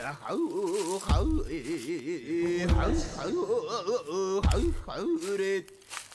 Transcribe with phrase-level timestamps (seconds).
[0.00, 0.38] やはう
[0.98, 3.36] はうえはうはう
[4.40, 5.62] はうはうれ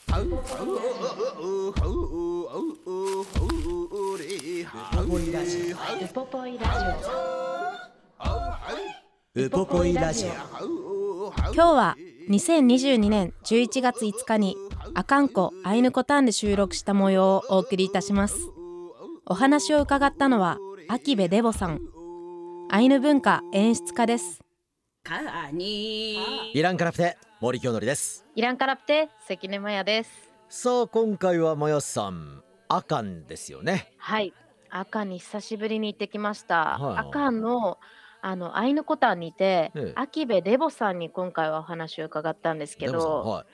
[0.08, 0.74] はうはう
[1.70, 2.58] はうは
[3.86, 5.06] うれはう
[6.02, 6.96] ウポポイラジ
[9.36, 11.96] ウポポイラジオ今日は
[12.28, 14.56] 2022年11月5日に
[14.94, 18.36] 阿寒湖アイヌコタンで収録した模様をお送りいたします
[19.26, 20.58] お話を伺ったのは
[20.88, 21.80] 秋部デボさん
[22.68, 24.40] アイヌ文化演出家です。
[26.52, 28.26] イランカラプテ森清則です。
[28.34, 30.10] イランカラプテ関根麻也です。
[30.48, 33.92] さあ今回はマヤさんアカンですよね。
[33.98, 34.32] はい。
[34.70, 36.94] 阿寒に久しぶりに行ってきました、はい。
[36.96, 37.78] はい阿寒の
[38.20, 39.92] あのアイヌコタンにて、ええ。
[39.94, 43.46] 秋部デボさんに今回はお話を伺ったんですけデボさんどはい。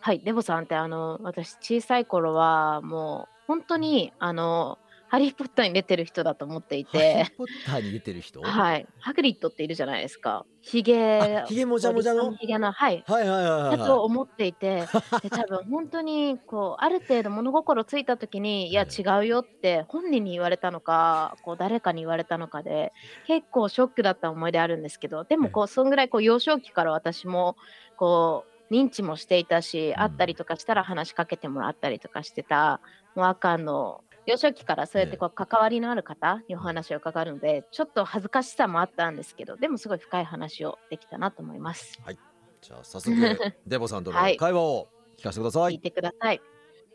[0.00, 4.78] はい、デボさんってあの私小さい頃はもう本当にあの
[5.14, 8.42] ハリー・ポッターに出てる人だと思っていハリーて、ポッターに出てる人？
[8.42, 10.44] はい、ハグリッドっているじゃないですか。
[10.60, 12.34] ヒゲあヒゲもじゃもじゃの？
[12.34, 13.04] ヒゲのはい。
[13.06, 14.88] はいはいはいはいだとは思っていて、
[15.22, 22.92] で多分本当にこうある程度物心ついた時にいや違うよって本人に言われたのかこう誰かに言われたのかで
[23.28, 25.22] 結構ショックだった思い出あるんですけど。
[25.22, 27.56] でもこうそんぐらいこう幼少期から私も
[27.96, 29.94] こう認知もしていたし、ん。
[29.94, 32.80] 会ったりとかしたら話しかけてもらったりとかしてた
[33.14, 41.98] もうあかんの幼少期からそうやってこう関わりのある方にお話を伺うのでちょっと恥ずかしさもあったんですけどでもすごい深い話をできたなと思います。
[42.10, 42.14] い
[42.62, 43.14] じゃあ早速
[43.66, 46.40] デボさんとのはい会話を聞かせてください聞いてください。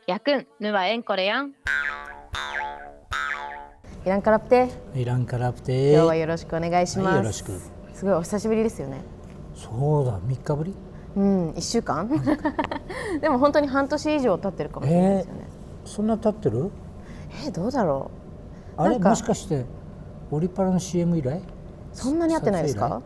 [0.07, 1.53] やくん、ぬはえんこれやん。
[4.05, 7.07] イランカラプテ、イランカラプテ今日はよろしくお願いします。
[7.09, 7.51] はいよろしく
[7.93, 9.01] すごいお久しぶりですよね。
[9.53, 10.73] そうだ3日ぶり？
[11.15, 12.09] うん、一週間？
[13.21, 15.47] でも本当に半年以上経ってるかもしれないですよね。
[15.85, 16.71] そんな経ってる？
[17.31, 18.11] えーどうだろ
[18.77, 19.65] あれもしかして
[20.31, 21.37] オリパラの CM 以来？
[21.39, 21.41] う。
[21.93, 23.01] そんなに会ってないですか？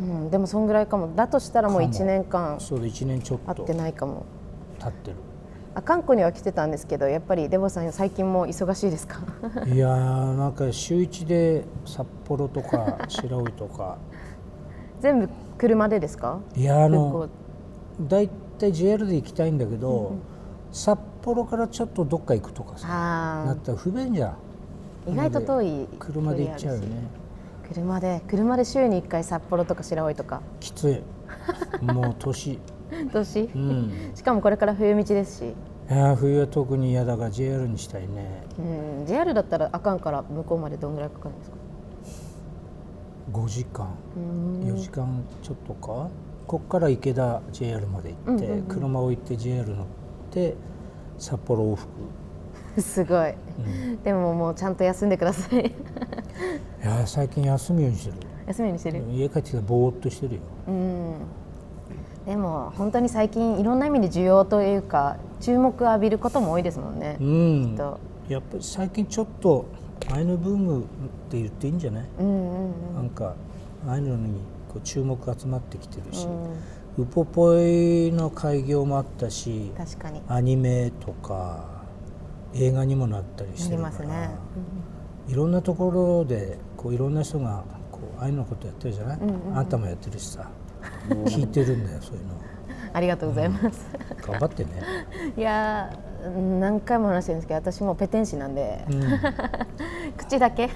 [0.00, 1.14] うん、でもそんぐらいかも。
[1.14, 4.24] だとしたらもうかも一年間そうだ1年ちょっと会ってないかも。
[4.78, 5.16] 経ってる
[5.74, 9.20] あかんこには来てたんですけど、やっぱりデボさん最近も忙しいですか？
[9.66, 13.98] いやーなんか週一で札幌とか 白老とか
[15.00, 16.40] 全部車でですか？
[16.56, 17.28] いやあ空の港
[18.08, 20.12] だいたい JR で行きたいんだけど、
[20.72, 24.30] 札幌からちょっとどっか行くとかさなあったら不便じゃん。
[24.30, 24.36] あ、
[25.06, 25.88] 意外と遠い。
[25.98, 26.88] 車で行っちゃうよね。
[27.68, 30.40] 車で車で週に1回札幌とか白老とか。
[30.60, 31.02] きつい。
[31.82, 32.58] もう年。
[33.12, 33.50] 年？
[33.54, 33.92] うん。
[34.14, 35.54] しかもこれから冬道ですし、
[35.90, 38.42] いやー冬は特に嫌だから JR にしたいね。
[38.58, 41.56] うん、JR だったらあかんから向こうまでどんぐらいかかるんですか
[43.32, 43.88] ？5時間。
[44.16, 44.60] うん。
[44.66, 46.08] 4時間ちょっとか。
[46.46, 48.66] こっから池田 JR まで行って、うんうんうん。
[48.68, 49.86] 車置いて JR 乗っ
[50.30, 50.54] て
[51.18, 51.88] 札幌往復、
[52.80, 53.30] すごい。
[53.30, 53.34] う
[53.92, 54.02] ん。
[54.02, 55.66] でももうちゃんと休んでください。
[55.66, 55.70] い
[56.84, 58.16] やー最近休むようにしてる。
[58.46, 59.04] 休みにしてる？
[59.10, 60.40] 家帰ってきたらぼーっとしてるよ。
[60.68, 61.14] うん。
[62.24, 67.16] でも本当に最近いろんな意味で需要というか注目浴びることも多いですもんね。
[67.20, 67.70] う、ん。
[67.70, 67.98] きっと。
[68.28, 69.64] やっぱり最近ちょっと
[70.12, 70.82] アイヌブームっ
[71.30, 72.94] て言っていいんじゃない、うんうんうん。
[72.94, 73.34] なんか
[73.88, 74.34] アイヌに
[74.68, 76.32] こう注目集まってきてるし、うん
[76.98, 80.20] ウポポイの開業もあったし確かに。
[80.26, 81.84] アニメとか
[82.54, 84.30] 映画にもなったりしてるから、ますね、
[85.28, 89.58] いろんなところでこういろんな人がこうああいうのことやってるじゃない、うんうんうん。
[89.58, 90.50] あんたもやってるしさ。
[91.08, 92.34] 聞いてるんだよそういうの。
[92.92, 93.86] ありがとうございます、
[94.26, 94.70] 頑張ってね、
[95.36, 95.92] いや
[96.60, 98.92] 何回も話してるんですけど私もうペテン師なんで、う
[100.18, 100.66] 口だけ。
[100.66, 100.70] ん、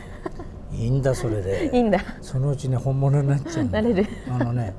[0.75, 1.71] いいんだそれで。
[1.72, 1.99] いいんだ。
[2.21, 4.06] そのうちね本物になっちゃうなれる。
[4.31, 4.75] あのね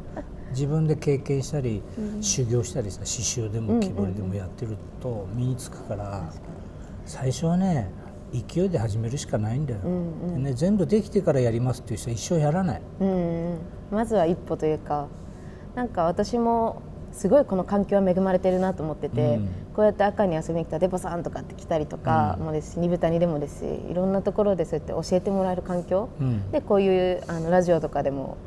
[0.54, 1.84] 自分で経験したり、
[2.22, 6.32] 修行したりさ刺繍でも木彫りでもやってると身につくから、
[7.06, 7.92] 最初はね
[8.32, 12.82] 勢いで始めるしかないんだよ、でね、全部できてからやりますっていう人は一生やらない。
[13.02, 13.58] うんうん。
[13.92, 15.08] まずは一歩というか
[15.76, 19.50] なんか私もすごいこの環境は恵まれてるなと思ってて、うん。
[19.76, 26.52] こうやって赤に遊びに来たデポさんとかって来たりとかもですし、二豚にでもですしいろんなところでそうやって教えてもらえる環境、うん。
[26.52, 28.38] でこういうあのラジオとかでも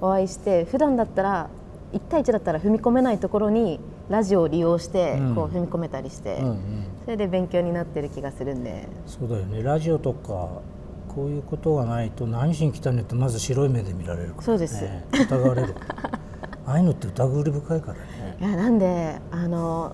[0.00, 1.48] お会いして普段だったら
[1.92, 5.34] 1対1だったら踏み込めないところにラジオを利用してうん。
[5.34, 6.84] こう踏み込めたりして、うんうん。
[7.04, 8.88] それで勉強になってる気がするんで。
[9.06, 9.62] そうだよね。
[9.62, 10.62] ラジオとかこ
[11.08, 14.84] こういうことがないと何しに来たねってまず白い目で見られるから、ね、そうです。
[15.12, 15.74] 疑われる。
[16.66, 18.00] ああいうのって疑り深いからね。
[18.38, 19.92] いやなんであの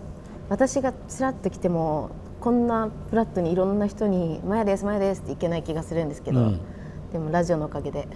[0.48, 2.10] 私がちらっと来ても
[2.40, 6.60] こんなフラットにいろんな人に「マヤですマヤです」っていけない気がするんですけど、うん
[7.12, 8.08] でもラジオのおかげで。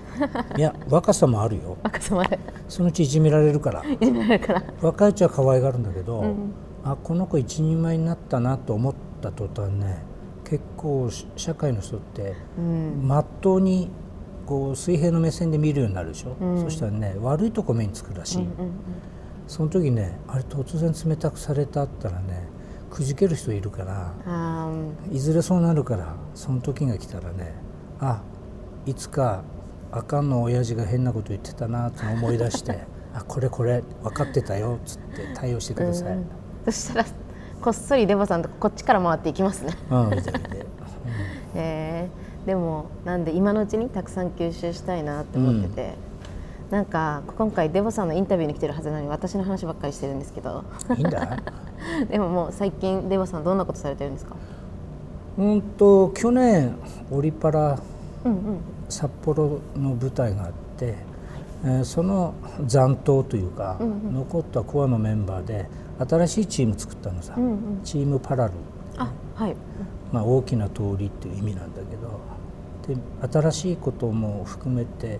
[0.57, 1.77] いや若さもあるよ。
[1.83, 2.39] 若さまで
[2.69, 3.85] そのうちいじめられるから。
[3.85, 4.63] いじめられるから。
[4.81, 6.53] 若いうちは可愛がるんだけど、ん。
[6.85, 9.99] あこの子一人前になったなと思った途端ね
[10.45, 13.01] 結構し社会の人ってうん。
[13.03, 13.91] まっとうに
[14.47, 16.63] こう水平の目線で見るようになるでしょ、うん。
[16.63, 18.71] そしたらね悪いとこ目につくらしい、うんうん
[19.49, 22.49] その時ねあれ突然冷たくされたったらね
[22.91, 24.73] くじける人いるから
[25.13, 27.55] いずれそうなるからその時が来たらね
[28.01, 28.23] あ
[28.87, 29.43] いつか
[29.93, 32.81] あかんの親父が変なこと言ってたなって思い出して
[33.15, 36.27] あこれこれ分かってたよっつって対応してください、うん。
[36.65, 37.07] そしたら
[37.61, 39.73] こっそりデボさんとこっちから回っていきますね。
[39.91, 40.67] うん、見て見て
[41.55, 45.95] へーでもなんで今のうちにたくさん吸収したいなって思ってて、
[46.71, 50.63] なんか今回デボさんのインタビューに来てるはずなのに私の話ばっかりしてるんですけど。
[50.97, 51.39] いいんだ。
[52.09, 54.37] でももう最近デボさんどんなことされてるんですか？
[55.39, 56.77] うんと去年
[57.11, 57.79] オリパラ
[58.25, 60.95] うんうん札幌の舞台があって、
[61.65, 62.35] えーその
[62.67, 64.15] 残党というか、うんうん。
[64.15, 65.69] 残ったコアのメンバーで
[65.99, 67.81] 新しいチーム作ったのさ、うんうん。
[67.83, 68.53] チームパラル、
[68.99, 69.57] あはい。
[70.13, 72.21] まあ、大きな通りっていう意味なんだけど。
[72.87, 72.97] で
[73.33, 75.19] 新しいことも含めて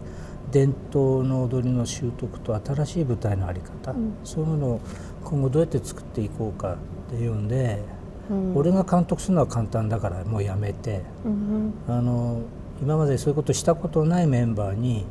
[0.53, 4.15] 伝統の踊りの習得と新しい舞台の在り方、うん。
[4.23, 4.81] そういうのを
[5.25, 6.77] 今後どうやって作っていこうかっ
[7.11, 7.83] ていうんで、
[8.31, 8.57] うん。
[8.57, 11.03] 俺が監督するのは簡単だからもうやめて。
[11.25, 11.75] うん。
[11.89, 12.41] あの
[12.83, 15.05] 今までそういうことしたことないメンバーに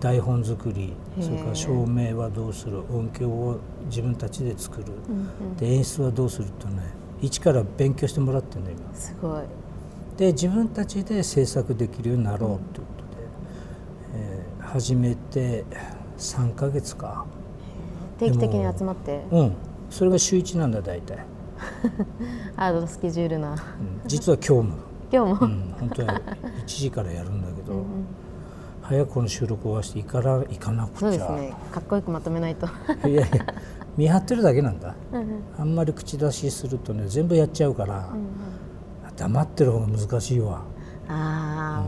[0.00, 4.86] 台本作りそれから照明はどうする音響を自分たちで作る。
[5.08, 5.56] うんうん。
[5.56, 6.82] で演出はどうするとね
[7.20, 8.94] 一から勉強してもらってるの今。
[8.94, 9.42] すごい。
[10.16, 13.26] で自分たちで制作できるようになろうということで、
[14.14, 15.64] えー始めて
[16.18, 17.24] 3ヶ月か。
[18.18, 19.22] 定期的に集まって？
[19.30, 19.52] うん。
[19.90, 21.18] それが週1なんだ大体、
[22.56, 23.52] ハードなスケジュールな。
[23.52, 23.58] うん。
[24.06, 24.74] 実は今日も、
[25.12, 27.86] 今日も、うん、本当は1時からやるんだけど、うんうん。
[28.82, 30.98] 早くこの収録を終わして行から行かなくちゃ。
[31.00, 31.54] そうですね。
[31.72, 32.66] かっこよくまとめないと。
[33.08, 33.46] いやいや
[33.96, 34.94] 見張ってるだけなんだ。
[35.12, 35.42] うんうん。
[35.58, 39.16] あんまり口出しするとね全部やっちゃうから、うんうん。
[39.16, 40.62] 黙ってる方が難しいわ、
[41.08, 41.86] ああ、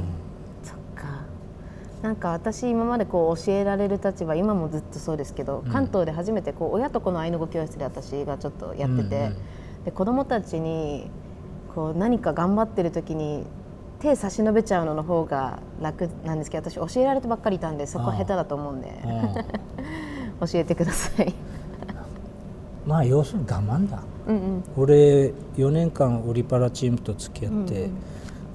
[0.62, 1.24] そっか。
[2.02, 5.72] なんか私今までこう教えられる立場今もずっとそうですけど、うん。
[5.72, 9.36] 関東で初めてこう親と子のアイヌ語教室で私がちょっとやってて、うんうん。
[9.84, 11.10] で子供たちに
[11.76, 13.44] こう何か頑張ってる時に
[14.00, 18.88] 手差し伸べちゃうのの方が楽なんですけど私教えられてばっかりいたんでそこ下手だと思うんで。
[19.04, 20.46] うん。
[20.48, 21.34] 教えてください。
[22.86, 24.00] まあ要するに我慢だ。
[24.26, 24.64] うんうん。
[24.78, 27.90] 俺4年間オリパラチームと付き合って、うんうん。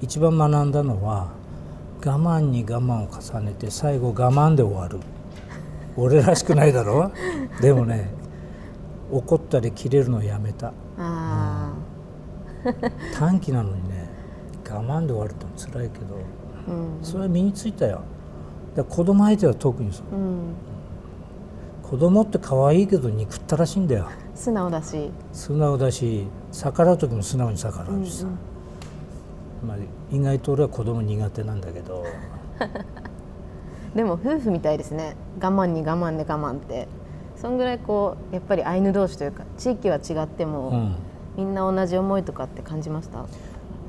[0.00, 1.28] 一番学んだのは
[2.04, 3.08] 我慢に我慢を
[3.38, 4.98] 重ねて最後我慢で終わる。
[5.96, 7.12] 俺らしくないだろ？
[7.60, 8.10] でもね
[9.12, 10.72] 怒ったり切れるのやめた。
[10.98, 11.51] あ
[13.14, 14.08] 短期なのにね
[14.68, 17.04] 我慢で終わると辛いけどーうん。
[17.04, 18.00] それは身についたよ。
[18.76, 20.16] で子供相手は特にそう。
[20.16, 20.54] うん。
[21.82, 24.06] 子供って可愛いけど憎ったらしいんだよ。
[24.34, 28.38] 素直だし、素直だし逆らう時も素直に逆らうんううしさ、ん。
[29.66, 29.76] まあ、
[30.10, 32.04] 意外と俺は子供苦手なんだけど。
[33.94, 35.16] でも夫婦みたいですね。
[35.38, 36.88] 我慢に我慢で我慢って。
[37.36, 40.94] そんぐらいこうやっぱりアイヌ同士というか地域は違っても、うん
[41.36, 43.24] みんな同じ思いとかって感じました？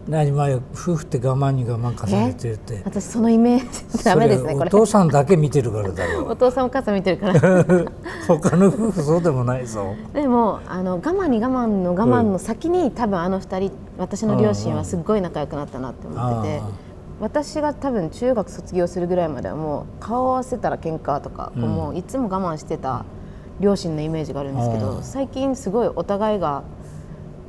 [0.08, 7.40] 何前夫婦って我慢に我慢重ねてるって私そのイメージダメですねお父さんだけ見てるからだろお父さんお母さん見てるから。
[8.28, 9.96] 他の夫婦そうでもないぞ。
[10.14, 16.70] でもあの我慢に我慢の我慢の先に、多分あの二人私の両親はすっごい仲良くなったなって思ってて、あ
[17.22, 21.70] 私が多分中学卒業するぐらいまではもう顔を合わせたら喧嘩とか、こううん。
[21.70, 23.06] もういつも我慢してた
[23.60, 26.64] 両親のイメージがあるんですけど、うん最近すごいお互いが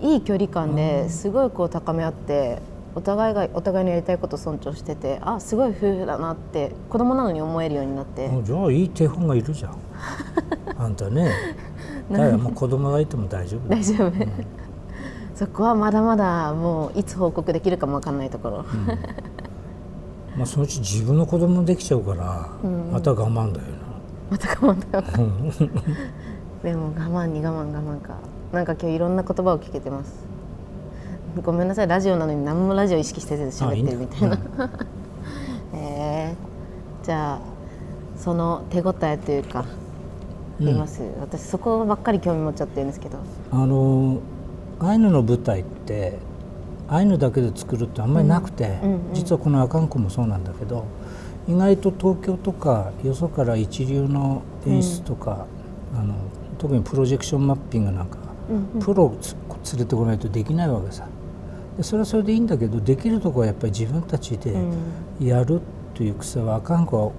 [0.05, 2.59] いい距離感ですごいこう高め合って
[2.95, 9.79] お互いがお互いのやりたいことを尊重しててあすごい夫婦だなって子供なのに思えるようになって、もうじゃあいい手本がいるじゃん。
[10.77, 11.31] あんたね。
[12.13, 12.25] だか。
[12.25, 14.13] らもう子供がいても大丈夫だ大丈夫、
[15.35, 18.65] そこはまだまだもういつ報告できるかもわかんないところ、
[20.37, 22.93] まあそのうち自分の子供できちゃうから、うん。
[22.93, 23.67] また我慢だよ
[24.31, 25.05] また我慢だよ。
[26.63, 28.15] でも我慢に我慢我慢か
[28.55, 30.25] なんか今日いろんな言葉を聞けてます。
[31.43, 31.89] ごめんなさい。
[31.89, 34.37] ラジオなのに何もラジオ意識してて喋ってるみたいな。
[34.37, 34.39] へ
[35.75, 36.35] え
[37.03, 37.39] じゃあ
[38.17, 39.65] その手応えというか
[40.61, 40.67] うん。
[40.67, 43.19] 言います、私そこばっかり興味持っちゃってるんですけど。
[43.53, 44.19] なあの
[44.79, 46.19] アイヌの舞台って
[46.89, 50.85] アイヌだけで作るってあんまりなくて、うんうん実はこの「アカンコ」もそうなんだけど
[51.49, 55.47] 意外と東京とかよそから一流の演出とか、
[55.95, 56.15] あの
[56.59, 58.19] 特にプロジェクションマッピングなんか、
[58.81, 59.35] プロをつ
[59.75, 61.07] 連れてこないとできないわけさ。
[61.77, 64.55] でそれはそれでいいんだけどできるとこはやっぱり自分たちで
[65.21, 65.61] やる
[65.95, 67.13] という癖はアカンコは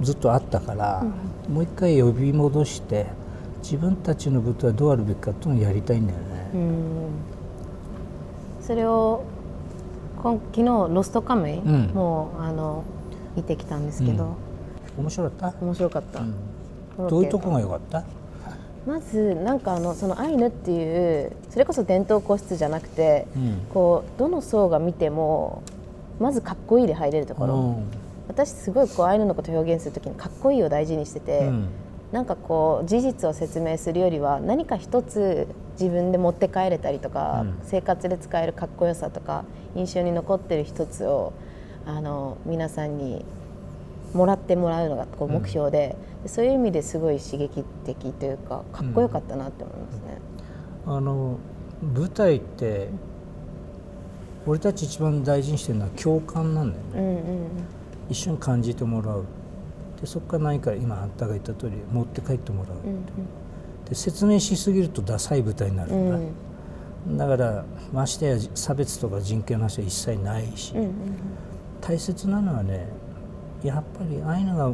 [0.00, 1.04] ずっとあったから、
[1.48, 3.06] もう一回呼び戻して
[3.62, 6.50] 自分たちの舞台はどうあるべきかっていうのをやりたいんだよね。
[6.54, 7.06] うん。
[8.60, 9.22] それを
[10.22, 11.90] 今昨日ロストカムイん。
[11.94, 12.84] もうあの
[13.36, 14.34] 見てきたんですけど、
[14.98, 16.22] 面白かった、面白かった、
[17.08, 18.04] どういうとこが良かった？
[18.86, 23.66] まずなんかあのそのアイヌっていうそれこそ伝統個室じゃなくて、うん。
[23.72, 25.62] こうどの層が見ても
[26.18, 27.80] まずかっこいいで入れるところ、
[28.28, 31.68] 私すごいこうアイヌのことを表現するときにかっこいいを大事にしてて、うん。
[32.12, 35.46] なんかこう事実を説明するよりは何か一つ
[35.80, 37.58] 自分で持って帰れたりとか、うん。
[37.62, 41.32] 生活で使えるかっこよさとか印象に残ってる一つを
[41.86, 43.24] あの皆さんに
[44.14, 50.18] もらってもらうのがこう目標で,で、そういう意味ですごい刺激的というかかっこよかったなって思いますね。
[50.86, 51.36] あの
[51.94, 52.88] 舞台って
[54.46, 57.22] 俺たち一番大事にしてるのは共感なんだよね、うんうん
[58.10, 59.24] 一緒に感じてもらう。
[60.00, 63.04] でそこから何か今あんたが言った通り持って帰ってもらう、うん
[63.88, 67.14] で説明しすぎるとダサい舞台になるうん。
[67.14, 70.92] んだ、だからましてや差別とか人権の話は一切ないし、うんうん。
[71.80, 72.88] 大切なのはね
[73.64, 74.72] やっぱりアイヌが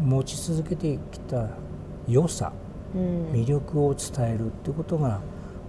[0.00, 1.48] 持ち続けてきた
[2.06, 2.52] 良さ
[2.94, 3.32] うん。
[3.32, 5.20] 魅力を伝えるってことが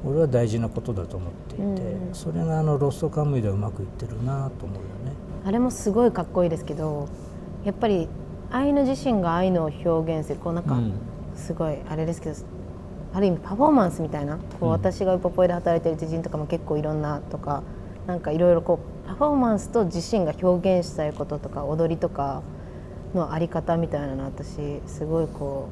[0.05, 5.13] 俺は大事なことだと思っていて、うんそれがあのロストカムイではうまくいってるなと思うよね。
[5.45, 7.07] あれもすごいかっこいいですけど
[7.65, 8.07] やっぱり
[8.51, 10.93] アイヌ自身がアイヌを表現するこうなんかうん。
[11.35, 12.35] すごいあれですけど
[13.13, 17.63] ある意味パフォーマンスみたいなこう私がウポポイで働いてる知人とかも結構いろんなとか
[18.09, 22.41] なんかいろいろこうパフォーマンスと自身が表現したいこととか踊りとか
[23.13, 25.69] のあり方みたいなの私すごいこ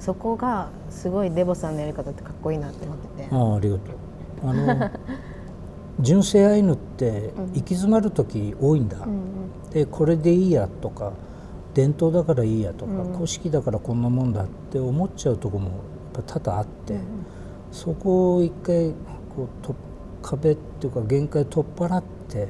[0.00, 3.28] うそこがすごいデボさんのやり方ってかっこいいなって思ってて。
[3.30, 4.48] ああありがとう。
[4.48, 4.90] あの
[6.00, 8.96] 純正アイヌって行き詰まる時多いんだ。
[9.72, 11.12] でこれでいいやとか
[11.74, 15.72] 伝統だからいいやとか、古式だからこんなもんだって思っちゃうとこもや
[16.20, 16.98] っぱ多々あって、
[17.72, 18.94] そこを一回
[19.34, 19.74] こうと
[20.26, 22.48] 壁っていうか限界取っ払って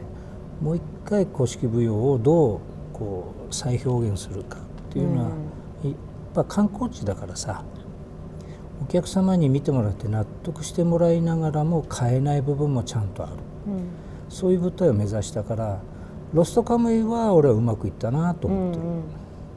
[0.62, 2.60] もう一回古式舞踊をどう
[2.94, 5.28] こう再表現するかっていうのは、
[5.84, 5.94] やっ
[6.34, 7.62] ぱ観光地だからさ
[8.82, 13.32] お客様に見てもらって納得してもらいながらも変えない部分もちゃんとある。
[14.28, 15.80] そういう舞台を目指したから
[16.32, 18.82] ロストカムイは俺はうまくいったなと思ってる、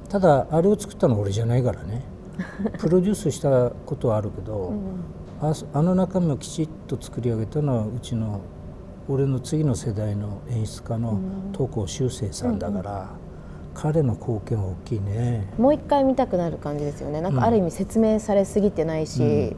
[0.09, 2.03] ただあれを作ったのは俺じゃないからね。
[2.79, 8.41] プロデュースしたことはあるけど、あそあの中身をきちっと作り上げたのはうちの
[9.07, 11.19] 俺の次の世代の演出家の
[11.53, 13.09] 東光修正さんだから、
[13.73, 15.47] 彼の貢献は大きいね。
[15.57, 17.21] もう一回見たくなる感じですよね。
[17.21, 19.55] なんかある意味説明されすぎてないし、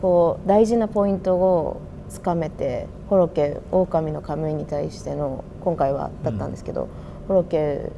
[0.00, 6.88] こう大事なポイントをつかめてコロッケ狼のカムイに対しての今回はだったんですけど、
[7.28, 7.92] コロッケ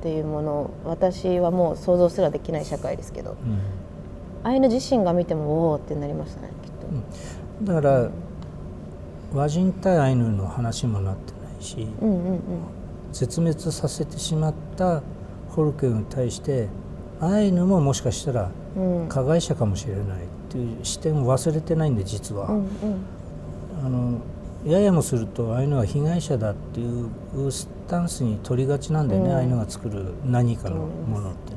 [0.00, 3.36] っていうものを私はもう想像すらできない社会ですけど、
[4.42, 7.72] アイヌ自身が見てもおおってなりましたねきっと。
[7.72, 8.10] だから
[9.34, 12.40] 和人対アイヌの話もなってないし、うんうんうん。
[13.12, 15.02] 絶滅させてしまった
[15.50, 16.68] ホルケに対して
[17.20, 19.08] アイヌももしかしたらうん。
[19.08, 20.04] 加害者かもしれないっ
[20.48, 22.66] ていう視点を忘れてないんで実は、うんうん。
[23.84, 24.18] あの
[24.64, 29.36] ややもするとアイヌは被害者だっていうスタンスに取りがちなんだよね、うん。
[29.36, 31.56] アイヌが作る何かのものってね、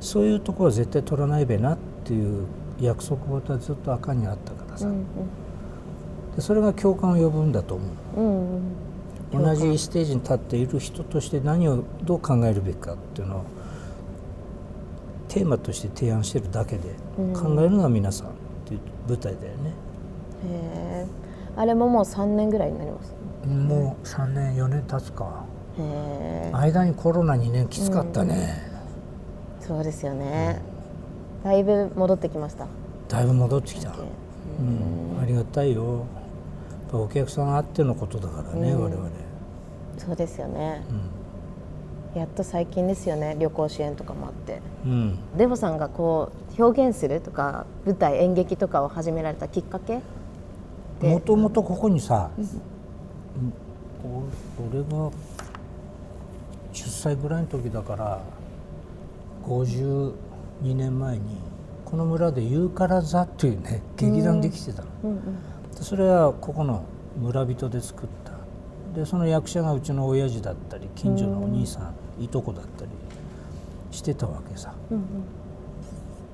[0.00, 2.46] そういうところは絶対取らないべなっていう
[2.80, 4.88] 約束事はずっと赤にあったからさ、
[6.36, 7.84] でそれが共感を呼ぶんだと思
[8.16, 8.20] う。
[8.20, 8.62] うんうん。
[9.44, 13.44] 同じステージに立っている人として何をどう考えるべきかっていうのを
[15.28, 16.90] テーマとして提案してるだけで、
[17.32, 18.30] 考えるのは皆さんっ
[18.66, 19.70] ていう舞台だよね。
[20.46, 21.06] へえ
[21.56, 23.14] あれももう3年ぐらいになります
[23.48, 25.44] もう3年4年経つか。
[26.52, 28.62] 間にコロナ2年きつかったね、
[29.60, 30.62] そうですよね、
[31.44, 32.66] だいぶ戻ってきました。
[33.06, 35.84] だいぶ戻ってきた、うん、ありがたいよ。
[35.84, 39.08] やっぱお客さんあってのことだからね、我々、
[39.98, 40.82] そうですよね、
[42.14, 44.62] やっと最近ですよね旅行支援とかもあって。
[44.86, 50.00] うん、デボさんがこう表現するとか舞台演劇とかを始められたきっかけ
[51.00, 53.52] でもともとここにさ、うん。
[54.04, 54.22] お
[54.70, 55.10] 俺が
[56.72, 58.20] 10歳ぐらいの時だから
[60.62, 61.38] 52年前に
[61.84, 64.88] この村でユーカラ座っていうね劇団できてたの、
[65.74, 66.84] でそれはここの
[67.20, 68.32] 村人で作った。
[68.98, 72.90] でその役者がうちの親父だったり近所のお兄さんいとこだったり
[73.90, 74.72] してたわけさ。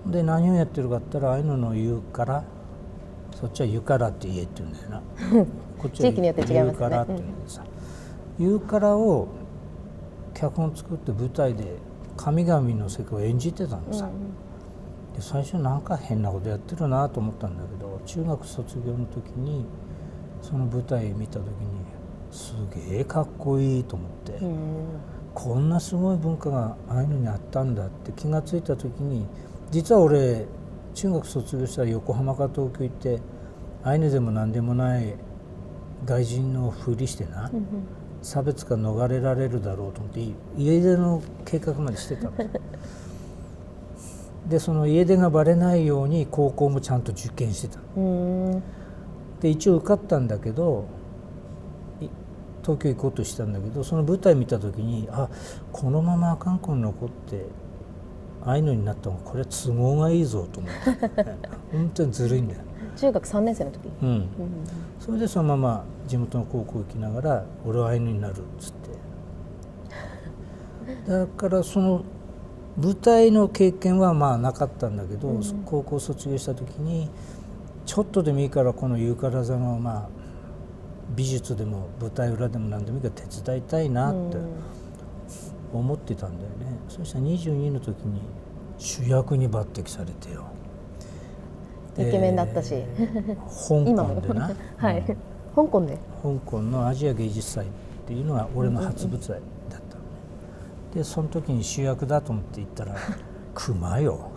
[0.07, 2.45] で何をやってるかって言ったらああいうのの言うから
[3.35, 5.03] そっちは「湯から」って言えって言うんだよな。
[5.79, 6.73] こっちは地域によって違いますね。
[6.73, 7.65] 湯からって言うんでさ。
[8.39, 9.29] 湯からを
[10.35, 11.77] 脚本作って舞台で
[12.21, 14.11] 神々の世界を演じてたのさ、
[15.17, 19.65] で最初なんか変なことやってるなと思ったんだけど中学卒業の時に
[20.43, 21.47] その舞台見た時に
[22.31, 22.55] す
[22.91, 24.85] げえかっこいいと思って、うん
[25.33, 29.27] こんなすごい文化がああいうのにあったんだって気が付いた時に
[29.71, 30.45] 実は俺
[30.93, 33.21] 中学卒業したら横浜から東京行って
[33.85, 35.15] アイヌでも何でもない
[36.05, 37.49] 外人のふりしてな、
[38.23, 40.21] 差別から逃れられるだろうと思って
[40.57, 42.33] 家出の計画までしてたの
[44.49, 47.81] でその家出がバレないように高校もちゃんと受験してた。
[49.41, 50.87] で一応受かったんだけど
[52.01, 52.09] い
[52.63, 55.31] 東京行こうとしたんだけどその舞台見た時にあ
[55.73, 57.47] このまま韓国に残って
[58.45, 61.25] ああいうのになったのこれは都合がいいぞと思って。
[61.73, 62.61] 本当にずるいんだよ、
[63.01, 63.89] 中学3年生の時。
[64.03, 64.29] うん、
[64.99, 68.91] それでそのまま地元の高校行きながら俺はああいうのになるっつって。
[71.11, 72.03] だからその
[72.77, 77.09] 舞台の経験はまあなかったんだけど、高校卒業した時に
[77.87, 80.09] ちょっとでもいいからこのユーカラ座のまあ
[81.17, 84.37] 美術でも舞台裏でも何でもいいから手伝いたいなって
[85.73, 88.21] 思ってたんだよね、そしたら22の時に
[88.77, 90.50] 主役に抜擢されてよ
[92.09, 92.75] イケメンだったし、
[93.69, 94.15] 香今も。
[94.15, 94.51] 港でな。
[94.77, 95.03] はい、
[95.55, 95.99] 香港で。
[96.23, 97.69] 香港のアジア芸術祭っ
[98.07, 99.41] ていうのが俺の初舞台だったのね、
[100.95, 102.95] でその時に主役だと思って行ったら
[103.55, 104.31] 熊よ。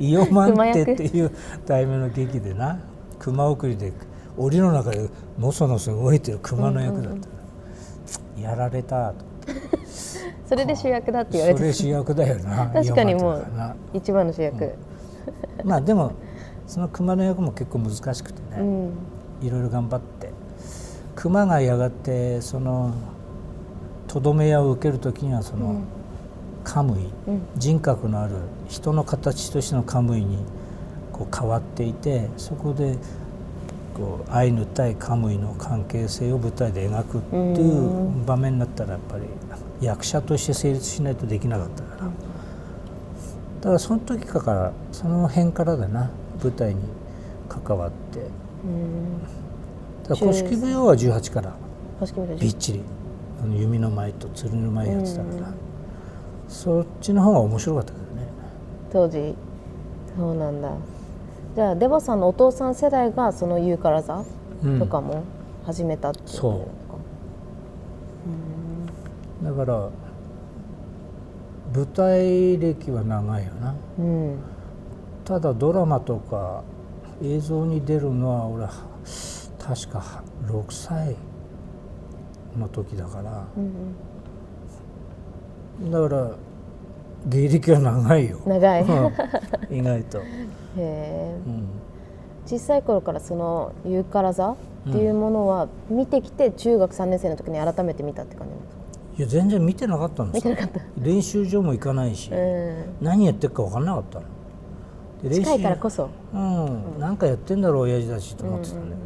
[0.00, 1.30] イオマンテっていう
[1.66, 2.80] 題名の劇でな
[3.18, 3.92] 熊送りで
[4.36, 9.24] 檻の中でのそのそ動いてる熊の役だった、やられたと
[10.46, 13.46] それで主役だって言われてそれ主役だよな確かにもう
[13.92, 14.74] 一番の主役、
[15.64, 16.12] まあでも
[16.68, 18.92] その熊の役も結構難しくてね、うん。
[19.40, 20.32] いろいろ頑張って
[21.14, 22.94] 熊がやがてその
[24.06, 25.82] とどめ屋を受ける時にはその
[26.64, 27.04] カムイ、
[27.56, 28.34] 人格のある
[28.68, 30.38] 人の形としてのカムイに
[31.12, 32.98] こう変わっていてそこで
[33.94, 39.24] こうアイヌ対カムイの関係性を舞台で描くっていう場面になったらやっぱり
[39.80, 42.10] 役者として成立しないとできなかったから、だ
[43.62, 46.10] からその時からその辺からだな
[46.42, 46.80] 舞台に
[47.48, 48.20] 関わって。
[50.08, 51.54] だから古式舞踊は18から。
[52.38, 52.82] びっちり。
[53.40, 55.52] あの弓の舞と剣の舞やってたから、
[56.48, 58.28] そっちの方が面白かったけどね。
[58.90, 59.34] 当時。
[60.16, 60.72] そうなんだ。
[61.54, 64.24] じゃあデバさんのお父さん世代がそのユーカラ座
[64.64, 64.78] うん。
[64.80, 65.22] とかも
[65.64, 66.70] 始めたっていうことです
[69.44, 69.90] か、だから
[71.74, 73.74] 舞台歴は長いよな。
[73.98, 74.38] うん
[75.28, 76.64] ただドラマとか
[77.22, 78.70] 映像に出るのは俺は
[79.58, 81.16] 確か6歳
[82.56, 83.46] の時だから、
[85.90, 86.30] だから
[87.26, 88.40] 芸歴は長いよ。
[88.46, 88.82] 長い。
[88.82, 89.76] うん。
[89.76, 90.22] 意外と、へ
[90.78, 91.38] え。
[91.46, 91.68] うん。
[92.46, 98.82] 小さい頃からそのユーカラ座っていうものは見てきて中学3年生の時に改めて見たって感じですか？
[99.18, 100.56] いや全然見てなかったんですよ。
[100.96, 102.96] 練習場も行かないし、うん。
[103.02, 104.26] 何やってるか分かんなかったの
[105.22, 106.08] 近いからこそ。
[106.32, 109.02] うん、なんかやってんだろう親父たちと思ってたんだけどね、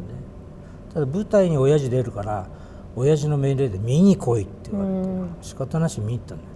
[0.93, 2.47] ただ舞台に親父出るから
[2.95, 5.09] 親父の命令で見に来いって言われて、
[5.41, 6.53] 仕方なし見に行ったんだよね。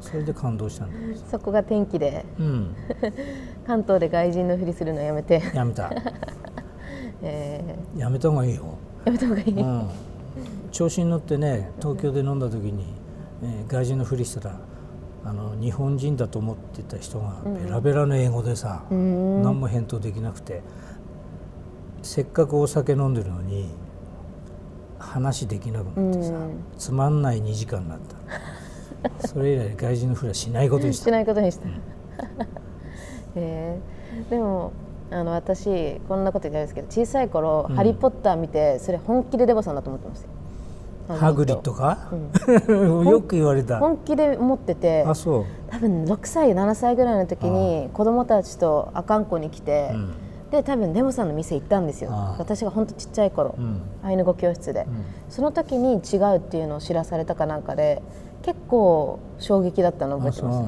[0.00, 2.74] それで感動したんだけどさそこが転機でうん。
[3.66, 5.90] 関東で外人のふりするのやめて、やめた。
[7.22, 9.88] えやめた方がいいよ、ーやめた方がいい、うん、
[10.70, 12.94] 調子に乗ってね東京で飲んだ時に、
[13.42, 14.58] えー外人のふりしたら
[15.24, 20.62] あの日本人だと思ってた人がベラベラの英語でさ、何も返答できなくて
[22.02, 23.68] せっかくお酒飲んでるのに
[24.98, 26.32] 話できなくなってさ、
[26.78, 28.16] つまんない2時間になった。
[29.26, 31.66] それ以来外人のふりはしないことにししたないことにした、
[33.34, 33.78] え。
[34.26, 34.72] ーでも
[35.10, 40.28] あの私こんなこと言ったんですけど小さい頃、ハリー・ポッター見てそれ本気でデボさんだと思ってました
[41.18, 42.10] ハグリッドか、
[42.68, 43.78] よく言われた。
[43.78, 45.44] 本気で思っててあそう。
[45.68, 50.14] 多分6歳7歳ぐらいの時に子供たちと阿寒湖に来て、ん。
[50.50, 52.10] で多分デモさんの店行ったんですよ。
[52.12, 52.36] ああ。
[52.38, 53.82] 私が本当ちっちゃい頃、ん。
[54.02, 54.86] アイヌ語教室で、
[55.28, 58.02] その時に違うっていうのを知らされたかなんかで
[58.42, 60.60] 結構衝撃だったのを覚えてます。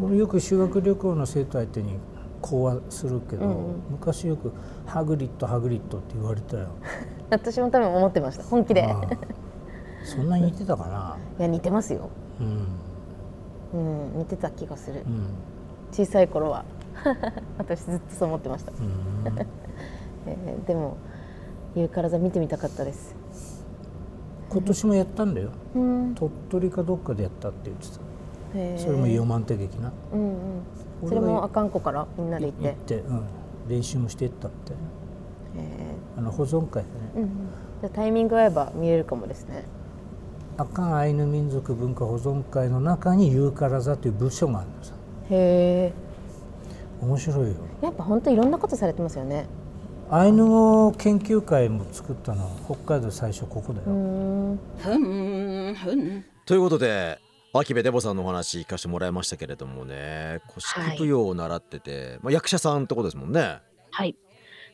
[0.00, 1.98] ね よく修学旅行の生徒相手に
[2.42, 3.56] 講話するけど、うんうん。
[3.92, 4.52] 昔よく
[4.84, 6.68] 「ハグリッドハグリッド」って言われたよ。
[7.30, 8.42] 私も多分思ってました。
[8.42, 8.94] 本気で。
[10.04, 11.16] そんなに似てたかな？
[11.38, 12.10] いや似てますよ。
[12.40, 12.66] うん。
[13.74, 15.02] うん似てた気がする。
[15.06, 15.28] うん。
[15.92, 16.64] 小さい頃は。
[17.56, 19.38] 私ずっとそう思ってました、うん。
[20.26, 20.96] えーでも
[21.74, 23.14] ゆうから座見てみたかったです。
[24.50, 25.48] 今年もやったんだよ。
[25.74, 26.14] うん。
[26.14, 27.86] 鳥取かどっかでやったって言って
[28.76, 28.82] た。
[28.84, 29.90] それもイオマンテ劇な。
[30.12, 30.36] うんうん
[31.06, 32.68] それもあかんこからみんなで行って。
[32.68, 33.24] 行って、うん、
[33.68, 34.72] 練習もしていったって。
[34.72, 34.76] へ
[36.16, 36.94] あの保存会でね。
[37.14, 37.28] ーうんうん。
[37.80, 39.64] じゃあタイミング合えば見れるかもですね。
[40.58, 44.94] 阿寒アイヌ民族文化保存会の中にユーカラ座という部署があるのさ。
[45.30, 45.92] へ
[47.00, 47.54] 面白いよ。
[47.82, 49.46] えやっぱ本当いろんなことされてますよね。
[50.10, 54.58] アイヌ語研究会も作ったのは北海道最初ここだよ、うーん。
[54.76, 56.24] ふんふん。
[56.44, 57.18] ということで
[57.54, 63.60] 秋部デボさんのお話聞かせてもらいましたけれどもね古式舞踊を習ってて、まあ、役者さんってことですもんね。
[63.90, 64.16] はい。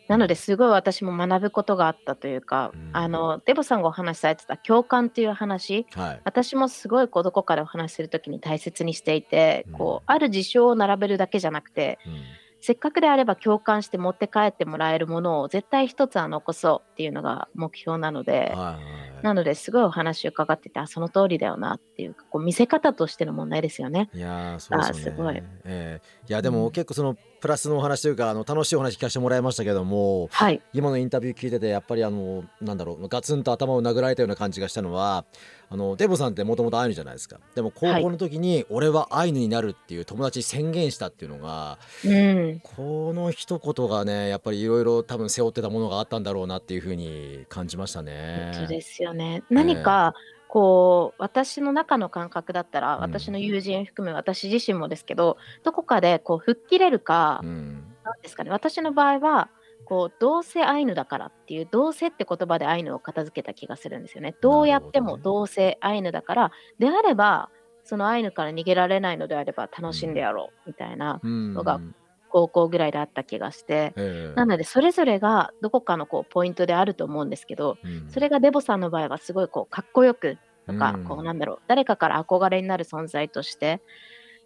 [0.06, 2.90] なのですごい私も学ぶことがあったというか、うん。
[2.92, 9.72] あのデボさんがお話しされてた共感っていう話はい、私もすごいこうどこかでお話しするときに大切にしていて、うん。
[9.74, 12.12] こうある事象を並べるだけじゃなくてうん
[12.60, 24.10] せっかくであれば共感して持って帰ってもらえるものを絶対一つは残そうっていうのが目標なので、はいはいなのですごいお話を伺っててあその通りだよなっていうかこう見せ方としての問題ですよね。
[24.14, 25.12] いやーそうですよね。
[25.12, 35.24] あすごいえーいやでもうん結構そのプラスのお話というかあの楽しいお話聞かせてもらいましたけどもはい、今のインタビュー聞いててやっぱりあのなんだろうガツンと頭を殴られたような感じがしたのは
[35.70, 37.38] あのデボさんってもともとアイヌじゃないですか。
[37.55, 48.53] でも高校の時に俺はアイヌになるっていう友達に宣言したっていうのがうん、この一言がねやっぱりいろいろ多分背負ってたものがあったんだろうなっていうふうに感じましたね。
[48.55, 49.42] 本当ですよね。
[49.51, 50.14] 何か
[50.48, 53.00] こう私の中の感覚だったら、うん。
[53.02, 57.84] 私の友人含め私自身もですけどどこかでこう吹っ切れるか、うん。
[58.04, 58.50] なんですかね。
[58.50, 59.50] 私の場合は
[59.84, 64.34] こうどうせアイヌだからっていうどうせって言葉でアイヌを片付けた気がするんですよね。
[64.40, 67.50] どうやってもどどうせアイヌだからであれば
[67.84, 71.54] そのアイヌから逃げられないのであれば楽しんでやろうみたいなうん。
[71.54, 71.80] のが
[72.28, 74.34] 高校ぐらいであった気がして、ええ。
[74.36, 78.08] なのでそれぞれがどこかのこうポイントであると思うんですけど、うん。
[78.10, 81.04] それがデボさんの場合はすごいこうかっこよくとか、うん。
[81.04, 83.80] こうなんだろう誰かから憧れになる存在として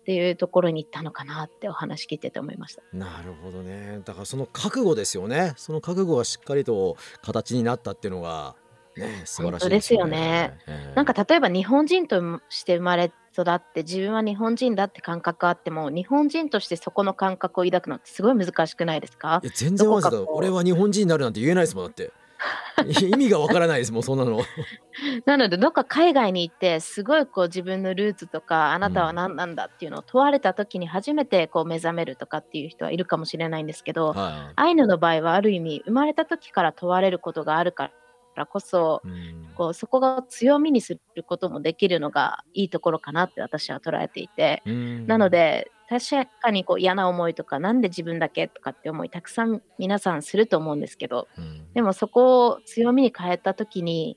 [0.00, 2.82] っていうところに行ったのかなってお話聞いてて思いました。
[2.92, 4.00] なるほどね。
[4.04, 5.52] だからその覚悟ですよね。
[5.56, 8.56] その覚悟がしっかりと形になったっていうのが
[8.96, 10.58] ね素晴らしいですすよね。
[10.66, 10.94] ええ。
[10.94, 19.40] なんか例えば日本人として生まれ育って自分は日本人だって感覚あっても日本人としてそこの感覚を抱くのってすごい難しくないですか？
[19.42, 20.20] いや全然わかんない。
[20.20, 20.38] ですどこかこう。
[20.38, 22.12] 俺は日本人になるなんて言えないですもんだって
[22.84, 24.02] 意味がわからないですもん。
[24.02, 24.40] そんなの
[25.24, 37.90] なのでどっか海外に行ってすごいこう自分のルーツとかあなたは何なんだっていうのを問われた時に初めてこう目覚めるとかっていう人はいるかもしれないんですけど、はアイヌの場合はある意味生まれた時から問われることがあるから
[38.46, 46.06] こそい、うんこうそこが強みにすることもできるのがいいところかなって私は捉えていて、うんなので確
[46.40, 54.16] かにこう嫌な思いとかなんで自分だけとかって思いたくさん皆さんすると思うんですけどうんでもそこを強みに変えた時に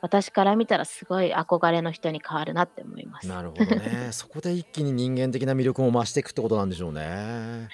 [0.00, 3.28] 私から見たらすごい憧れの人に変わるなって思います。
[3.28, 7.68] なるほどねそこで一気に人間的な魅力も増していくってことなんでしょうね。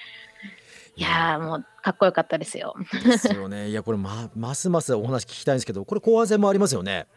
[0.95, 2.75] いやーもうかっこよかったですよ。
[3.03, 7.07] ですよねいやこれまますますお話聞きたいんですけどこれ後半戦もありますよね。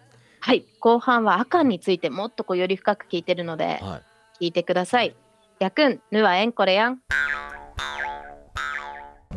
[0.41, 4.01] はい後半はアカンについてもっとこうより深く聞いてるのでは
[4.41, 5.15] い聞いてください。
[5.59, 7.01] やくんぬはえんこれやん。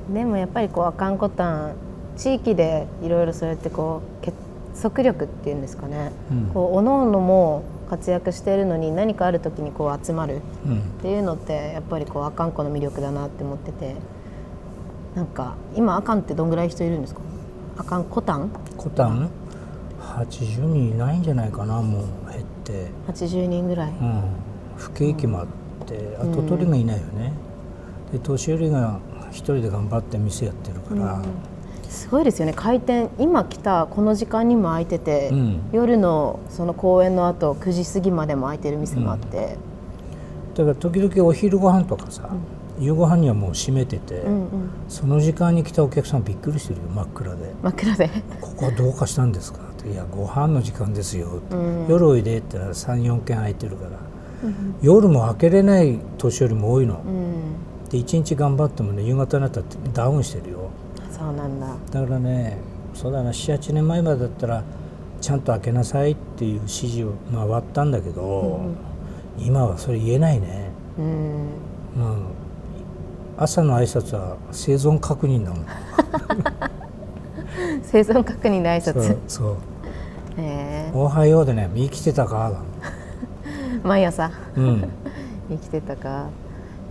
[0.10, 1.76] でもやっぱりこうあかんこたん
[2.16, 4.38] 地域でいろいろそうやってこう結
[4.82, 13.96] 束力っていうんですかね、うんこう各々も活躍しているのに何かある時にこう集まるうんっていうのってやっぱりこうあかんこの魅力だなって思ってて
[15.18, 17.22] なんか今あかんってどんぐらい人いるんですか？
[17.76, 19.32] あかんこたんコタン
[20.00, 23.90] ？80人いないんじゃないかなもう減って、80人ぐらい。
[23.90, 24.22] うん、
[24.78, 25.48] 不景気もあっ
[25.88, 27.34] てあと鳥がいないよね、
[28.12, 29.00] で年寄りが
[29.32, 31.20] 一人で頑張って店やってるから、
[31.90, 32.54] すごいですよね。
[32.54, 35.62] 開店今来たこの時間にも空いてて、うん。
[35.72, 39.58] 夜のその公演の後9時過ぎまでも空いてる店もあって、
[40.54, 42.30] だから時々お昼ご飯とかさ、
[42.80, 44.70] 夕ご飯にはもう閉めてて、うんうん。
[44.88, 47.54] その時間に来たお客さんびっくりしてるよ真っ暗で。
[47.64, 48.10] 真っ暗で
[48.40, 51.88] 「ここはどうかしたんですか?」って「いやご飯の時間ですよ」って、うん。
[51.88, 53.92] 夜おいで」って言ったら34軒空いてるから、
[54.82, 57.90] 夜も開けれない年寄りも多いの、うん。
[57.90, 60.70] で一日頑張ってもね夕方になったらダウンしてるよ。
[61.12, 61.68] そうなんだ。
[61.92, 62.58] だからね
[62.94, 64.64] そうだな78年前までだったら
[65.20, 68.60] ちゃんと開けなさいっていう指示を回ったんだけど、
[69.40, 71.48] 今はそれ言えないね、うん。
[72.00, 72.16] まあ、
[73.38, 75.66] 朝の挨拶は生存確認だもん
[77.84, 79.18] 生存確認で挨拶。
[79.28, 79.58] そう
[80.38, 84.32] へおはようでね生きてたかー毎朝。
[84.56, 84.90] うん。
[85.50, 86.30] 生きてたか。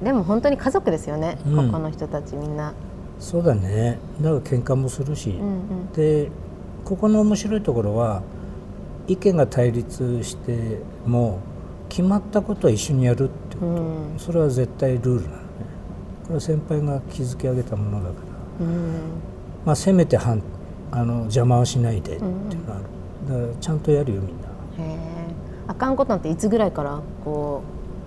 [0.03, 1.67] でも本当に家族ですよね、うん。
[1.67, 2.73] ここの人たちみんな。
[3.19, 3.99] そうだね。
[4.21, 5.93] だから喧嘩もするし、うんうん。
[5.93, 6.31] で
[6.85, 8.23] ここの面白いところは
[9.09, 11.41] 意見が対立しても
[11.89, 14.19] 決まったことは一緒にやるってこと、うん。
[14.19, 15.37] それは絶対ルールなの。
[15.37, 15.46] ね
[16.27, 18.17] これは先輩が築き上げたものだか
[18.61, 18.93] ら、うん。
[19.65, 20.43] まあ、せめて反
[20.91, 22.85] あの邪魔はしないでっていうのがある、
[23.29, 24.49] だからちゃんとやるよみんな。
[24.85, 24.99] へえ。
[25.69, 27.63] あかんことなんていつぐらいからこ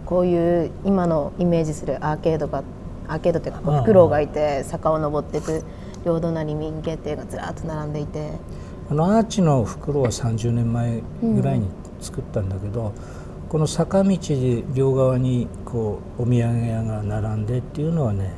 [0.05, 2.63] うこういう今のイメージするアーケードが
[3.08, 5.63] アーケードというかフクロウがいて坂を登っていく
[6.05, 8.32] 両隣民家庭がずらっと並んでいて。
[8.89, 11.67] あのアーチの袋は30年前ぐらいに
[12.01, 12.91] 作ったんだけど、
[13.49, 18.31] この坂道で両側にこうお土産屋が並んでっていうのはね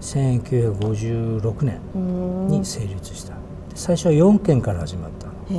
[0.00, 2.48] 1956年うん。
[2.48, 3.38] に成立した、で
[3.74, 5.54] 最初は4軒から始まったで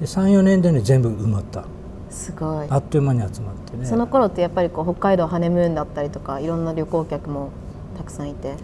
[0.00, 1.64] 34年でね全部埋まった。
[2.08, 2.66] すごい。
[2.70, 3.84] あっという間に集まってね。
[3.84, 7.50] その頃ってやっぱりこう北海道ハネムーンだったりとかいろんな旅行客も
[7.98, 8.56] たくさんいて。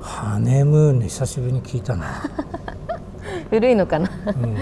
[0.00, 2.06] ハネムーンね久しぶりに聞いたな、
[3.50, 4.10] 古いのかな。
[4.26, 4.56] うん、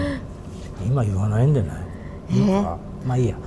[0.85, 1.89] 今言わないんでない
[3.05, 3.37] まあいいや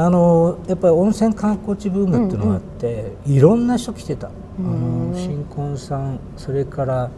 [0.00, 4.28] あのやっぱり温泉観光地ブームっていうのがあって、いろんな人来てた。
[4.28, 4.30] あ
[4.60, 7.10] の新婚さんそれから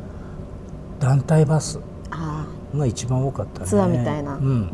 [0.98, 1.78] 団体バス
[2.10, 3.66] あが一番多かったね。
[3.66, 4.36] ツアーみたいな。
[4.36, 4.42] うん。
[4.42, 4.70] うん。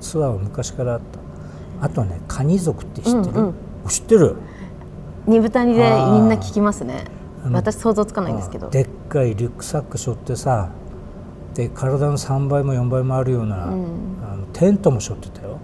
[0.00, 1.84] ツアーは昔からあった。
[1.84, 3.54] あとはねカニ族って知ってる、うんうん。
[3.86, 4.36] 知ってる？
[5.26, 7.04] 二豚にでみんな聞きますね。
[7.52, 8.70] 私想像つかないんですけど。
[8.70, 10.70] でっかいリュックサック背負ってさ
[11.52, 14.16] で体の3倍も4倍もあるような、うん。
[14.26, 15.58] あのテントも背負ってたよ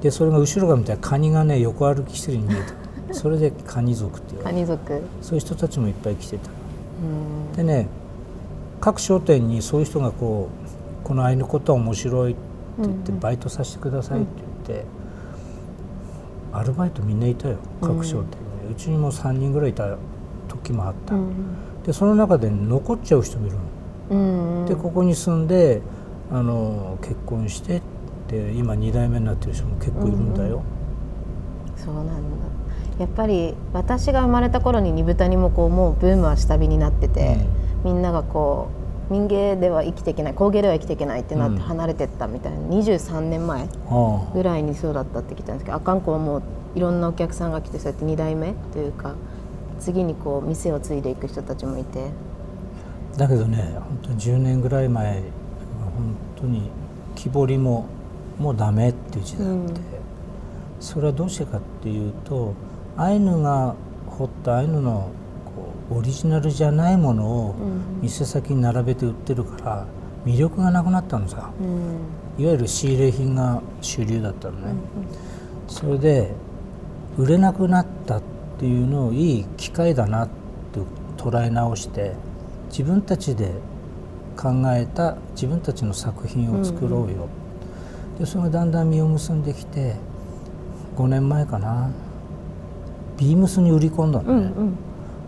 [0.00, 2.74] でそれが後ろが見たらカニがね横歩きしてるように見えた。
[3.14, 5.02] それでカニ族っていうカニ族。
[5.20, 6.50] そういう人たちもいっぱい来てた。
[7.50, 7.56] うん。
[7.56, 7.88] でね
[8.80, 10.48] 各商店にそういう人がこ
[11.02, 12.40] うこのアイヌことは面白いって
[12.78, 14.28] 言ってバイトさせてくださいって
[14.66, 14.86] 言って、
[16.52, 19.96] アルバイトみんないたよ各商店に、うちにも3人ぐらいいた
[20.48, 21.32] 時もあった、うん。
[21.84, 23.62] でその中で残っちゃう人もいるの、
[24.10, 25.80] うんでここに住んで
[26.30, 27.82] あの結婚して
[28.34, 30.62] で今2代目になってる人も結構いるんだよ、
[31.76, 32.14] そうなんだ。
[32.98, 37.38] やっぱり私が生まれた頃に二豚にもこうもうブームは下火になってて、
[37.84, 38.68] みんながこ
[39.10, 41.62] う民芸では生きていけない工芸では生きていけないってなってうん。
[41.62, 46.42] 離れてったみたいな、23年前あぐらいにそうだったって聞いたんですけどあかんこはもう
[46.74, 49.14] いろんなお客さんが来てそうやって2代目というか
[49.80, 52.10] 次にこう店を継いでいく人たちもいて。
[53.14, 55.22] あだけどね本当に10年ぐらい前は
[55.96, 56.70] 本当に
[57.14, 57.86] 木彫りも
[58.38, 59.76] もうダメっていう時代あって、うん。
[60.80, 62.54] それはどうしてかっていうと
[62.96, 63.74] アイヌが
[64.06, 65.10] 彫ったアイヌの
[65.90, 67.54] オリジナルじゃないものを
[68.00, 69.86] 店先に並べて売ってるから
[70.24, 71.50] 魅力がなくなったのさ。
[71.60, 72.42] うん。
[72.42, 74.74] いわゆる仕入れ品が主流だったのね、
[75.68, 76.34] それで
[77.16, 78.22] 売れなくなったっ
[78.58, 80.80] ていうのをいい機会だなって
[81.16, 82.12] 捉え直して
[82.70, 83.52] 自分たちで
[84.36, 87.28] 考えた自分たちの作品を作ろうよ、
[88.18, 89.96] でそれがだんだん実を結んできて
[90.96, 91.90] 5年前かな。
[93.16, 94.76] ビームスに売り込んだのね、うんうん。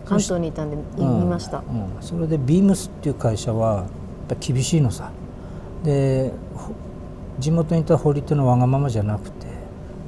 [0.05, 3.85] 関東にいたんで見ました、うんそれでビームスっていう会社はやっ
[4.27, 5.11] ぱ厳しいのさ。
[5.83, 6.73] でほ
[7.39, 9.47] 地元にいた堀っていうのはわがままじゃなくて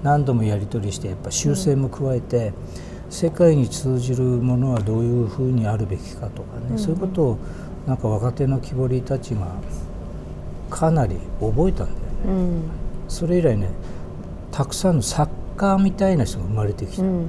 [0.03, 2.53] 何度もやり取りしてやっぱ修正も加えて、
[3.09, 7.37] 世界に通じるものはどういうふうにあるべきかとかね、そういうことを
[7.85, 9.47] なんか若手の木彫りたちが
[10.69, 12.08] かなり覚えたんだよね。
[12.25, 12.61] うん。
[13.07, 13.69] それ以来ね
[14.51, 17.27] たくさんの作家みたいな人が生まれてきた、うん。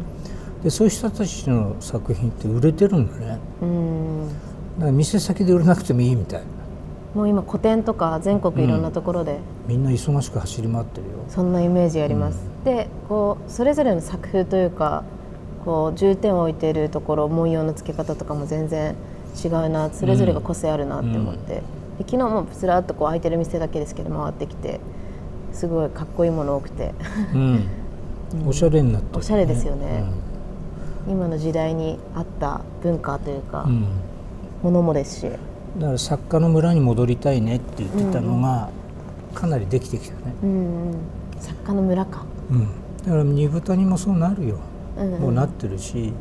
[0.62, 3.38] でそういう人たちの作品って売れてるんだね。
[3.62, 4.29] うん。
[4.79, 6.40] だから店先で売れなくてもいいみたい。
[6.40, 6.46] な
[7.14, 9.40] もう今個展とか全国いろんなところで。
[9.66, 11.12] みんな忙しく走り回ってるよ。
[11.29, 15.05] そんなイメージあります、でこうそれぞれの作風というか
[15.64, 18.96] こう重点を置いているところ文様の付け方とかも全然
[19.44, 21.62] 違うなそれぞれが個性あるなって思って、で
[22.04, 24.80] 昨日もずらっとこう空いてる店だけですけど回ってきて
[25.52, 26.94] すごいかっこいいもの多くて。
[27.34, 27.68] うん、
[28.46, 30.04] おしゃれになってる、おしゃれですよね。
[31.08, 33.72] 今の時代に合った文化というか、うん。
[33.72, 33.86] うん
[34.62, 35.22] ものもですし。
[35.22, 38.70] だから作家の村に戻りたいねって言ってたのが、
[39.34, 40.94] かなりできてきたね、うんうん。
[41.38, 42.68] 作家の村か、うん、
[43.04, 44.58] だから二豚にもそうなるよ、
[44.98, 45.20] うんうん。
[45.20, 46.12] もうなってるし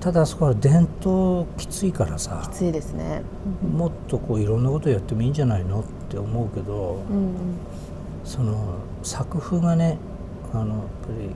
[0.00, 3.22] ただあそこは伝統きついからさきついですね。
[3.74, 7.34] もっとこういろんなことやってもいいんじゃないのって思うけど、うんうん。
[8.24, 9.98] その作風がね
[10.52, 10.82] あのやっぱ
[11.20, 11.30] り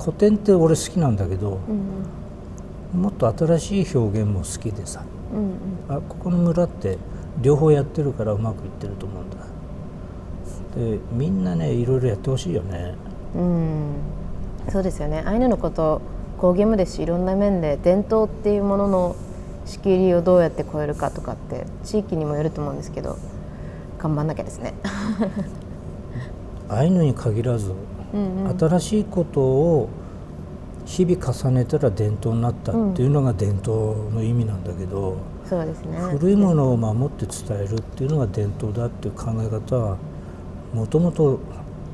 [0.00, 1.60] 古典って俺好きなんだけど、
[2.94, 3.00] うん。
[3.02, 5.52] もっと新しい表現も好きでさうんうん。
[5.88, 6.96] あここの村って
[7.42, 9.36] 両方やってるからうまくいってると思うんだ。
[10.74, 12.94] でみんなねいろいろやってほしいよね。
[13.36, 13.92] うん。
[14.70, 15.22] そうですよね。
[15.26, 16.00] アイヌのこと
[16.38, 19.16] 工芸もですしいろんな面で伝統っていうものの
[19.66, 23.18] 仕切りをどうやって超えるかとかって地域にもよると思うんですけど
[23.98, 24.74] 頑張んなきゃですね。
[26.70, 27.72] アイヌに限らず
[28.14, 29.88] うんうん新しいことを
[30.86, 35.98] 日々重ねたら伝統になったっていうのが伝統の意味なんだけど、そうですね。
[35.98, 39.98] 古いものを守って伝えるっていうのが伝統だっていう考え方は
[40.72, 41.40] もともと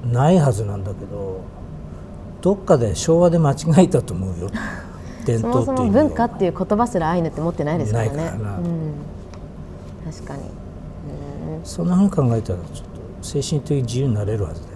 [0.05, 1.41] ないはずなんだけど
[2.45, 4.51] どっかで昭和で間違えたと思うよ。
[5.25, 8.17] 伝 そもそ統っていう意味をも文化っていう言葉すらアイヌって持ってないですからね。
[8.17, 8.59] ないからな。
[8.59, 10.43] うん、確かに。
[10.43, 10.49] うん。
[11.65, 12.59] そんなふうに考えたらちょっと
[13.23, 14.75] 精神的に自由になれるはずだよ。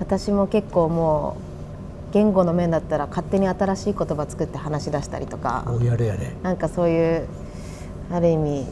[0.00, 1.36] 私も結構も
[2.10, 5.64] う言語の面だったら勝手に新しい言葉作って話し出したりとか。
[5.66, 6.36] おやれやれ。
[6.42, 7.26] なんかそういう
[8.12, 8.66] ある意味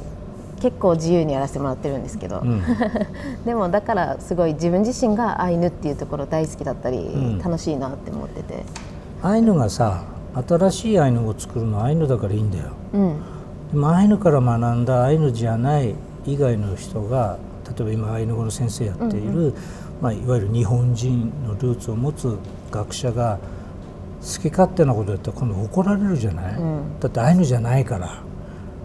[0.63, 2.63] 結構自由にやらせてもらってるんですけど、うん。
[3.45, 7.39] でもだからすごい自分自身がアイヌっていうところ大好きだったり、ん。
[7.39, 8.65] 楽しいなって思ってて、
[9.23, 10.05] アイヌがさ
[10.49, 12.65] 新しいアイヌを作るのはアイヌだからいいんだよ。
[12.95, 13.17] うん。
[13.73, 15.97] でもアイヌから学んだアイヌじゃない
[16.27, 17.39] 以外の人が
[17.77, 19.55] 例えば今アイヌ語の先生やっている、
[20.01, 22.37] まあ、いわゆる日本人のルーツを持つ
[22.71, 23.41] 学者が
[24.21, 27.01] 好き勝手なことやったら今度怒られるじゃない、ん。
[27.01, 28.23] だってアイヌじゃないから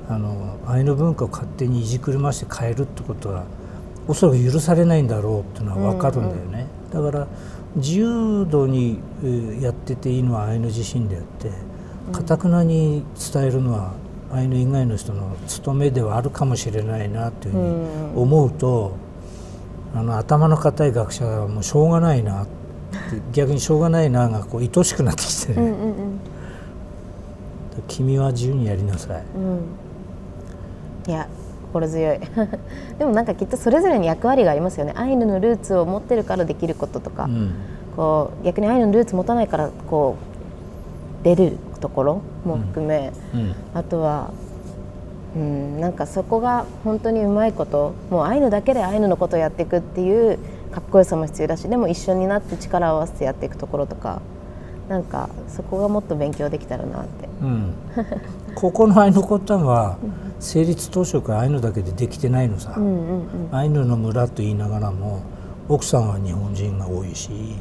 [0.09, 3.43] あのアイヌ文化を勝手にいじくり回して変えるってことは
[4.07, 7.27] おそらく許されないんだろうっていうのは分かるんだよね、だから
[7.75, 11.51] 自由度にえーやってていいのはアイヌ自身であって
[12.13, 13.93] かたくなに伝えるのは
[14.31, 18.95] アイヌ以外の人の務めではあるかもしれないなっていうふうに思うと、
[19.93, 22.51] あの頭の固い学者はもうしょうがないなって
[23.33, 26.19] 逆にしょうがないながこう愛しくなってきてね、うんうん
[27.87, 29.23] 君は自由にやりなさい。
[29.35, 29.59] うんうん
[31.07, 31.27] いや
[31.67, 32.19] 心強い。
[32.97, 34.93] でもなんかきっとそれぞれに役割がありますよね。
[34.95, 37.51] アイヌのルーツを持ってるからできることとか、うん。
[37.95, 40.15] こう逆にアイヌのルーツ持たないからこ
[41.21, 43.55] う出るところも含め、うん。
[43.73, 44.31] あとは
[45.35, 50.39] うんなんかそこが本当にうまいこともうアイヌだけでアイヌのことをやっていくっていう
[50.71, 54.21] かっこよさも必要だしでも一緒になって力を合わせてやっていくところとか
[54.89, 57.27] なんかそこがもっと勉強できたらなって。
[57.41, 57.73] うん、
[58.55, 59.97] ここのアイヌコタンは
[60.39, 63.27] 成立当初からアイヌだけでできてないのさ、うんうんうん。
[63.51, 65.19] アイヌの村と言いながらも
[65.67, 67.57] 奥さんは日本人が多いし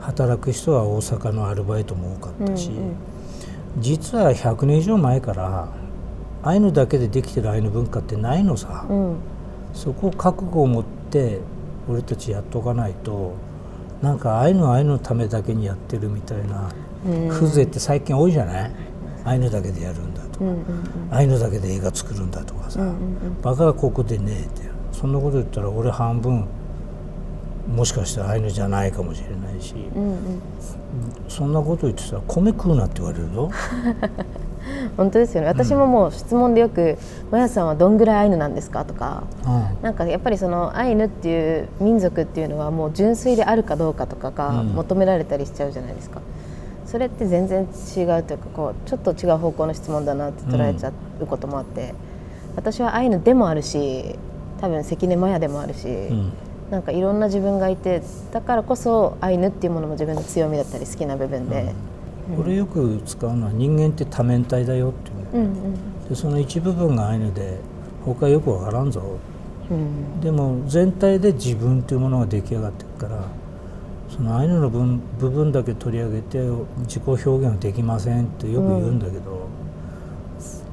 [0.00, 2.94] 働く人は大阪のアルバイトも多かったし、うんうん。
[3.78, 5.68] 実は100年以上前から
[6.42, 9.16] アイヌだけでできてるアイヌ文化ってないのさ、うん。
[9.72, 11.40] そこを覚悟を持って
[11.88, 13.34] 俺たちやっとかないと
[14.04, 16.70] なんかアイヌはアイヌのためだけにやってるみたいな。
[17.06, 17.28] うん。
[17.30, 18.70] 風情って最近多いじゃない？
[19.24, 20.58] アイヌだけでやるんだとか、うんうん
[21.10, 26.44] アイヌだけで映画作るんだとかさ、うんうんバカがここでねえってそんなこと言ったら俺半分
[27.74, 30.18] もしかしたらアイヌじゃないかもしれないし、うんうん。
[31.28, 33.50] そんなこと言ってたら米食うなって言われるぞ。
[34.96, 35.48] 本当ですよね。
[35.48, 36.96] 私ももう質問でよく
[37.30, 39.48] 「もやさんはどんぐらいアイヌなんですか?」とかう
[39.80, 39.82] ん。
[39.82, 44.68] なんかやっぱりそのアイヌっていう民族っていうのはもう純粋であるかどうかとかがうん。
[44.68, 46.20] 求められたりしちゃうじゃないですか、
[46.86, 51.94] それって全然違うというかこうちょっと違う方向の質問だなって捉えちゃうこともあって、
[52.56, 54.16] 私はアイヌでもあるし
[54.60, 56.32] 多分関根マヤでもあるし、うん。
[56.70, 61.72] なんかいろんな自分がいてだからこそアイヌっていうものも自分の強みだったり好きな部分で、
[62.38, 65.44] 俺よく使うのは人間って多面体だよっていう。
[65.44, 66.08] うんうん。
[66.08, 67.58] でその一部分がアイヌで
[68.04, 69.18] 他よくわからんぞ。
[69.70, 70.20] うん。
[70.20, 73.22] でも全体で自分というものが出来上がっていくから
[74.14, 76.38] そのアイヌの分部分だけ取り上げて
[76.82, 79.48] 自己表現はできませんってよく言うんだけど、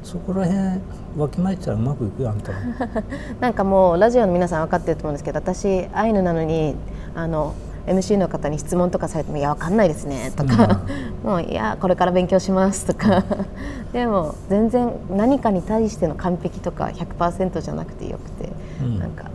[0.04, 0.80] そこら辺
[1.18, 2.58] わきまえてたらうまくいくよあんたも。
[3.42, 6.76] なんかもうラジオの皆さん分かってると思うんですけど私アイヌなのに
[7.16, 7.54] あの
[7.88, 10.82] MC の方に質問とかされても「いや分かんないですね」とか
[11.24, 13.24] 「もういやこれから勉強します」とか。
[13.92, 18.50] でも全然何かに対しての完璧とか100%じゃなくてよくて、
[18.82, 19.00] うん。
[19.00, 19.26] なんか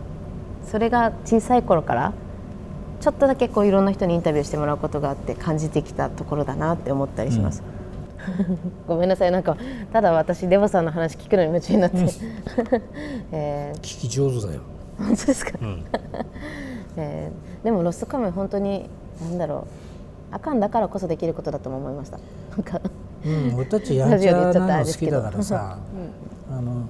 [0.65, 2.13] それが小さい頃から
[2.99, 7.61] ちょっとだけこういろんな人にインタビューしてもらうことがあって感じてきたところだなって思ったりします。
[8.87, 9.31] ごめんなさい。
[9.31, 9.55] なんか
[9.93, 11.97] ただ私デボさんの話聞くのに夢中になって、
[13.31, 13.79] えー。
[13.79, 14.61] 聞き上手だよ。
[14.97, 15.83] 本当ですか、ん
[16.97, 18.89] えーでもロストカム本当に
[19.21, 19.67] 何だろ
[20.31, 22.19] うあかんだからこそできることだとも思いました。
[22.51, 22.81] なんか
[23.25, 25.79] うん、俺たちやんちゃなの好きだからさ、
[26.49, 26.85] あの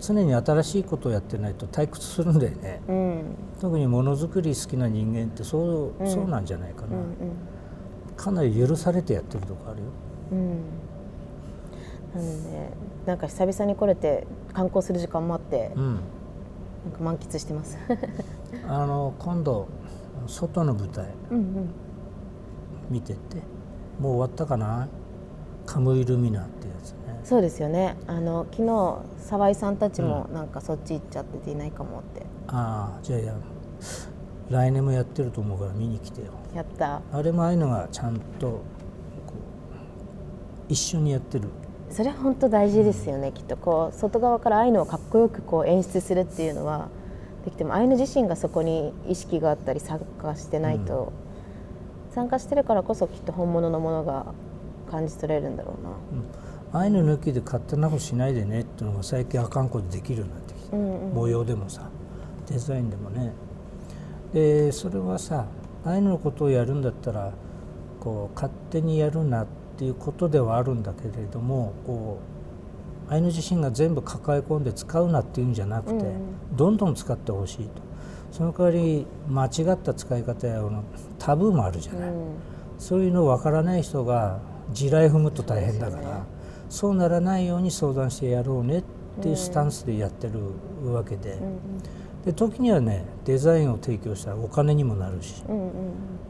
[0.00, 2.80] 常に新しいことをやってないと退屈するんだよね。
[2.88, 3.22] うん。
[3.60, 7.14] 特にものづくり好きな人間ってそう,、そうなんじゃないかな、うん
[8.16, 9.86] かなり許されてやってるとこあるよ。
[10.32, 10.62] うん。
[12.14, 12.70] なんで
[13.06, 15.94] なんか久々に来れて観光する時間もあって、うん。
[15.94, 17.78] なんか満喫してます
[18.66, 19.68] あの今度
[20.26, 21.70] 外の舞台うんうん。
[22.90, 23.36] 見てって
[23.98, 24.88] もう終わったかな？
[25.66, 27.20] カムイルミナってやつね。
[27.22, 27.96] そうですよね。
[28.06, 33.34] あの昨日沢井さんたちもなんかそっち行っちゃってていないかもって、ああじゃあいや
[34.48, 36.32] 来年もやってると思うから見に来てよ。
[36.54, 37.02] やった。
[37.12, 38.62] あれもああいうのがちゃんと
[40.68, 41.48] 一緒にやってる。
[41.90, 43.56] それは本当大事ですよね、きっと。
[43.56, 46.88] こう外側からアイヌをかっこよくこう演出するっていうのは
[47.44, 51.12] できてもアイヌ自身がそこに意識があったり参加してないと、
[52.14, 54.26] 参加してるからこそきっと本物のものが
[54.90, 55.90] 感じ取れるんだろうな。
[56.72, 61.88] ああいうの抜きで勝手なことしないでねっていうのが最近あかんことできるようになってきて、うんうん模様でもさ
[62.46, 63.32] デザインでもね。
[64.32, 65.46] でそれはさ
[65.84, 67.32] ああいうのことをやるんだったら
[67.98, 72.39] こう勝手にやるなっていうことではあるんだけれどもこう
[73.10, 76.00] アイヌ自身が全部抱え込んで使うなっていうんじゃなくて、うん。
[76.00, 77.82] うんどんどん使ってほしいと。
[78.32, 80.62] その代わり間違った使い方や
[81.18, 82.14] タブーもあるじゃない、うん。
[82.78, 84.40] そういうの分からない人が
[84.72, 86.24] 地雷踏むと大変だから
[86.68, 88.82] そう,、ならないように相談してやろうねっ
[89.20, 91.38] ていうスタンスでやってるわけで,、
[92.24, 95.44] で時にはねデザインを提供したらお金にもなるし。
[95.48, 95.70] うんうん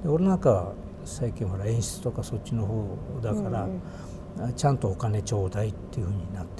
[0.02, 0.72] で俺なんかは
[1.04, 3.68] 最近ほら演出とかそっちの方だから、
[4.38, 6.59] あちゃんとお金ちょうだいっていうふうになって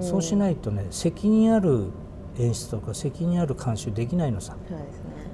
[0.00, 1.90] そうしないとね責任ある
[2.38, 4.54] 演出とか責任ある監修できないのさ。
[4.54, 4.60] ね。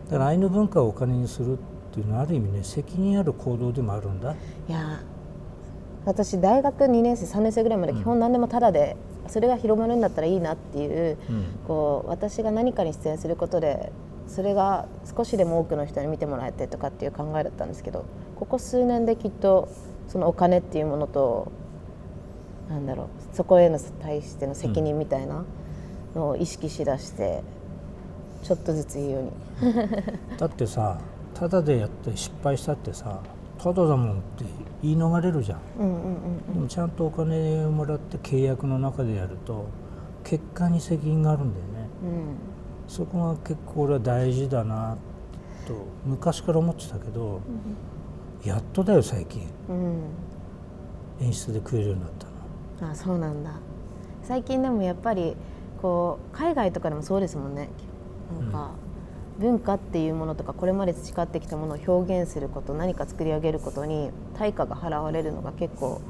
[0.07, 1.59] だからアイヌ文化をお金にするっ
[1.93, 4.33] ていうのはある意味ね責任ある行動でもあるんだ。
[4.69, 5.01] いや
[6.05, 8.97] 私大学2年生3年生ぐらいまで基本何でもタダで、
[9.27, 11.19] それが広まるんだったらいいなっていう,、
[11.67, 13.93] こう私が何かに出演することで
[14.27, 18.05] それが少しでも多くの人に見てもらえてとかっていう考えだったんですけど
[18.37, 19.69] ここ数年できっと
[20.09, 21.53] そのお金っていうものと
[22.69, 23.09] なんだろう。
[23.33, 25.45] そこへの対しての責任みたいな
[26.15, 27.43] のを意識しだして、
[28.43, 29.75] ちょっとずつ言うように。
[30.39, 30.99] だってさ
[31.35, 33.21] ただでやって失敗したってさ
[33.59, 34.45] ただだもんって
[34.83, 35.59] 言い逃れるじゃん。
[35.81, 39.67] うんちゃんとお金をもらって契約の中でやると
[40.25, 41.89] 結果に責任があるんだよね。
[42.03, 42.11] うん。
[42.87, 44.97] そこが結構俺は大事だな
[45.67, 45.75] と
[46.07, 47.41] 昔から思ってたけど、
[48.45, 49.43] やっとだよ最近。
[49.69, 50.01] うん。
[51.21, 52.28] 演出で食えるようになったの
[52.81, 53.53] あそうなんだ。
[54.23, 55.37] 最近でもやっぱり
[55.83, 57.69] こう海外とかでもそうですもんね。
[58.41, 58.71] なんか、
[59.39, 66.01] 文化っていうものとかこれまで培ってきたものを表現すること何か作り上げることに対価が払われるのが結構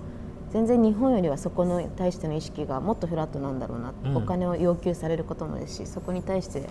[0.50, 4.16] 全然日本よりはそこに対しての意識がもっとフラットなんだろうな、うん。
[4.16, 6.68] お金を要求されることもですしそこに対して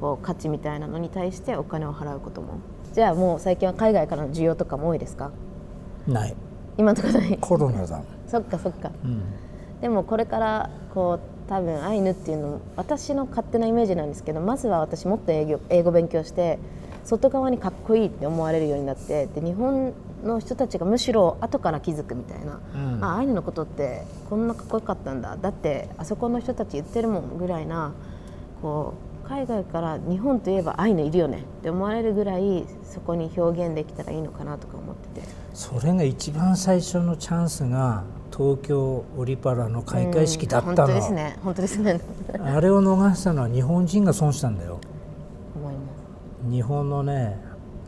[0.00, 2.60] こう価値みたいなのに対してお金を払うことも。
[2.92, 5.32] じゃあもう最近は海外からの需要とかも多いですか？
[6.06, 6.36] ない。
[6.76, 7.38] 今のところない。
[7.38, 8.90] コロナだそっかそっか。
[9.04, 9.22] うん。
[9.80, 16.58] でもこれからこう多分アイヌっていうのも私の勝手なイメージなんですけどまずは私もっと英語英語勉強して
[17.04, 23.04] 外側にかっこいいって思われるようになってで日本の人たちがむしろ後から気づくみたいな、うん。
[23.04, 25.36] あアイヌのことってこんなかっこよかったんだ。
[25.36, 27.92] だってあそこの人たち言ってるもんぐらいな
[28.60, 31.38] こう海外から日本といえばアイヌいるよね。
[31.38, 35.28] って思われるぐらいそこに表現できたらいいのかなとか思ってて。
[35.54, 38.04] それが一番最初のチャンスが
[38.36, 41.36] 東京オリパラの開会式だったうんの、本当ですね。
[41.42, 42.00] 本当ですね。
[42.40, 44.80] あれを逃したのは日本人が損したんだよ。
[45.56, 45.80] 思いま
[46.44, 46.50] す。
[46.50, 47.38] 日本のね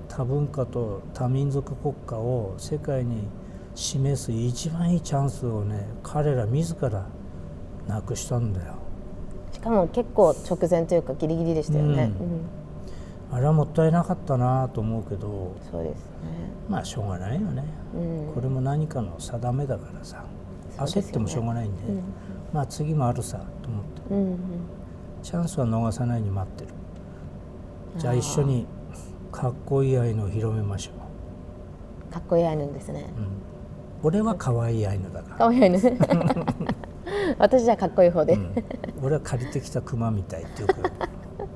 [0.08, 3.28] 多文化と多民族国家を世界に
[3.74, 7.06] 示す一番いいチャンスをね彼ら自ら
[7.86, 8.74] なくしたんだよ。
[9.52, 12.12] しかも結構直前というかギリギリでしたよね。
[12.18, 12.26] うん。
[12.26, 12.40] うん
[13.32, 16.10] あれはもったいなかったなと思うけどそうですね。
[16.68, 17.64] まあしょうがないよね、
[17.94, 17.98] う
[18.30, 18.34] ん。
[18.34, 20.18] これも何かの定めだからさ。
[20.18, 20.24] ね。
[20.78, 22.02] 焦ってもしょうがないんで、うん。
[22.52, 24.02] まあ次もあるさと思って。
[24.10, 24.38] うんうん。
[25.22, 26.70] チャンスは逃さないに待ってる。
[27.96, 28.66] じゃあ一緒に
[29.30, 30.92] かっこいいアイヌを広めましょ
[32.12, 33.12] かっこいいアイヌですね。
[33.16, 33.28] う、うん、
[34.02, 35.36] 俺は可愛いアイヌだから。
[35.36, 35.78] かわいいアイヌ。
[37.38, 38.54] 私じゃあかっこいい方で、うん、
[39.02, 40.68] 俺は借りてきたクマみたいっていう。
[40.68, 40.74] か、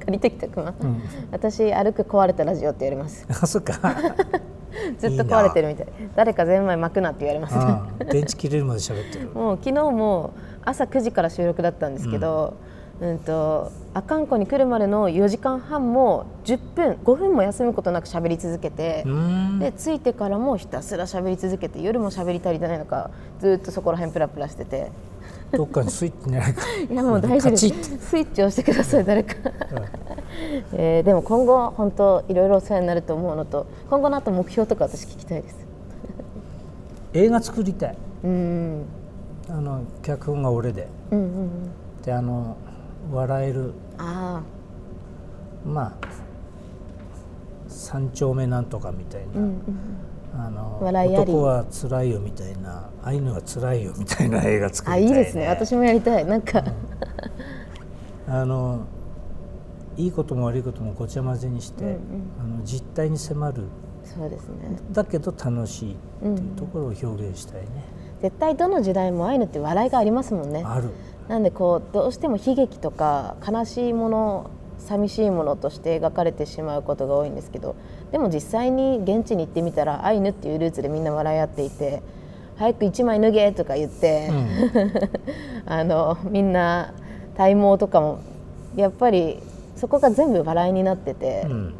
[0.04, 0.74] 借りてきたクマ。
[0.78, 1.02] うん、
[1.32, 3.26] 私歩く壊れたラジオって言われます。
[3.30, 3.74] あそっか
[4.98, 5.86] ずっと壊れてるみたい。
[6.14, 7.56] 誰か全枚巻くなって言われます。
[7.56, 10.32] ああ電池切れるまで喋ってる もう昨日も
[10.64, 12.54] 朝9時から収録だったんですけど、
[13.00, 19.04] うん、と阿寒湖に来るまでの4時間半も10分5分も休むことなく喋り続けて、
[19.58, 24.90] で着いてからもひたすら喋り続けて夜も喋り足りてないのかずっとそこら辺プラプラしてて
[25.56, 26.62] どっかにスイッチないか。
[26.90, 27.50] いやもう大丈夫。
[27.52, 29.34] ですスイッチ押してください誰か、
[30.72, 35.56] えーでも今後本当いろいろお世話になると思うのと今後のあと目標とか私聞きたいです。
[37.12, 37.96] 映画作りたい。
[38.24, 38.84] うん
[39.48, 40.88] あの脚本が俺で。
[41.10, 41.50] うんうんうん。
[42.04, 42.56] であの
[43.12, 43.72] 笑える。
[43.98, 44.40] あ
[45.64, 45.92] まあ
[47.68, 49.54] 三丁目なんとかみたいな、あうんうん
[50.36, 51.32] あの笑いあり。
[51.32, 55.48] 男は辛いよみたいなアイヌは辛いよみたいな映画作りたい、ね、あいいですね。
[55.48, 56.24] 私もやりたい。
[56.24, 56.64] なんか、
[58.28, 58.80] あの
[59.96, 61.96] いいことも悪いこともごちゃ混ぜにして、うんうん。
[62.40, 63.64] あの実態に迫る。
[64.04, 64.76] そうですね。
[64.92, 67.68] だけど楽しいっていうところを表現したいね、
[68.20, 70.62] 絶対どの時代もアイヌって笑いがありますもんね。
[70.64, 70.90] ある。
[71.28, 77.76] なんでこうどうしても悲劇とか悲しいもの寂しいものとして描かれてしまうことが多いんですけど
[78.14, 82.00] でも実際に現地に行ってみたらアイヌっていうルーツでみんな笑い合っていて
[82.56, 84.30] 早く一枚脱げとか言って、
[85.66, 86.94] あのみんな
[87.36, 88.20] 体毛とかも
[88.76, 89.42] やっぱり
[89.74, 91.74] そこが全部笑いになってて、うん。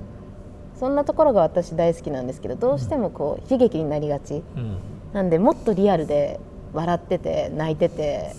[0.75, 4.43] そんなところが私大好きなんですけどどうしてもこう悲劇になりがち。
[4.57, 4.79] うん。
[5.13, 6.41] なんでもっとリアルで
[6.73, 8.35] 笑ってて泣いてて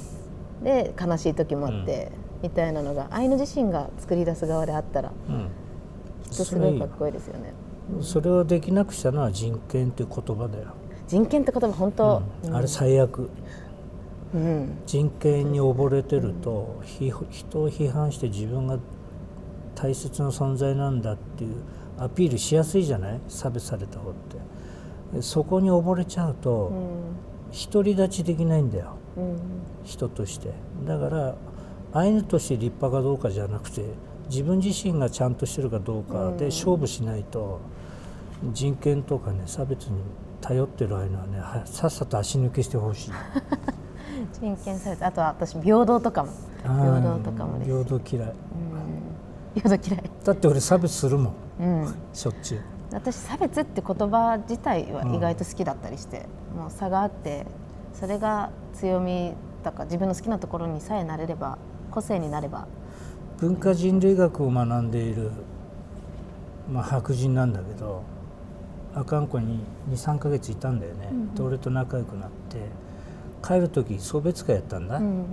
[0.61, 5.47] で悲しい時もあって、みたいなのがアイヌ自身が作り出す側であったらうん。
[6.29, 7.53] きっとすごいかっこいいですよね。
[8.01, 10.73] それをできなくしたのは人権という言葉だよ、
[11.07, 12.21] 人権って言葉本当、
[12.51, 13.29] あれ最悪。
[14.33, 18.77] うん人権に溺れてると、ひ人を批判して自分が
[19.75, 21.55] 大切な存在なんだっていう
[21.97, 23.19] アピールしやすいじゃない？
[23.29, 24.37] 差別された方って。
[25.17, 26.71] でそこに溺れちゃうと、
[27.71, 28.97] 独り立ちできないんだよ。
[29.15, 29.37] うん。
[29.85, 30.51] 人として。
[30.85, 31.35] だから
[31.93, 33.85] アイヌとして立派かどうかじゃなくて
[34.29, 37.59] 自分自身がちゃんとしてるかどうかで勝負しないと
[38.51, 40.01] 人権とかね差別に
[40.41, 43.11] 頼ってるアイヌはねはさっさと足抜けしてほしい。
[44.39, 45.05] 人権差別。
[45.05, 46.31] あとは私平等とかも。
[46.61, 48.33] 平等とかも平等嫌い。
[49.55, 51.33] 平等嫌い、だって俺差別するもん。
[51.59, 52.61] うん、しょっちゅう。
[52.91, 57.45] 私差別って言葉自体は意外と好きだったりして、もう差があって
[57.93, 61.57] それが強みとか自分の好きなところにさえなれれば
[61.91, 62.67] 個性になれば
[63.39, 65.31] 文化人類学を学んでいる、
[66.71, 68.03] まあ、白人なんだけど
[68.95, 69.59] 阿寒湖に
[69.91, 72.57] 23ヶ月いたんだよね、で俺と仲良くなって
[73.45, 75.25] 帰る時送別会やったんだ、うんうん。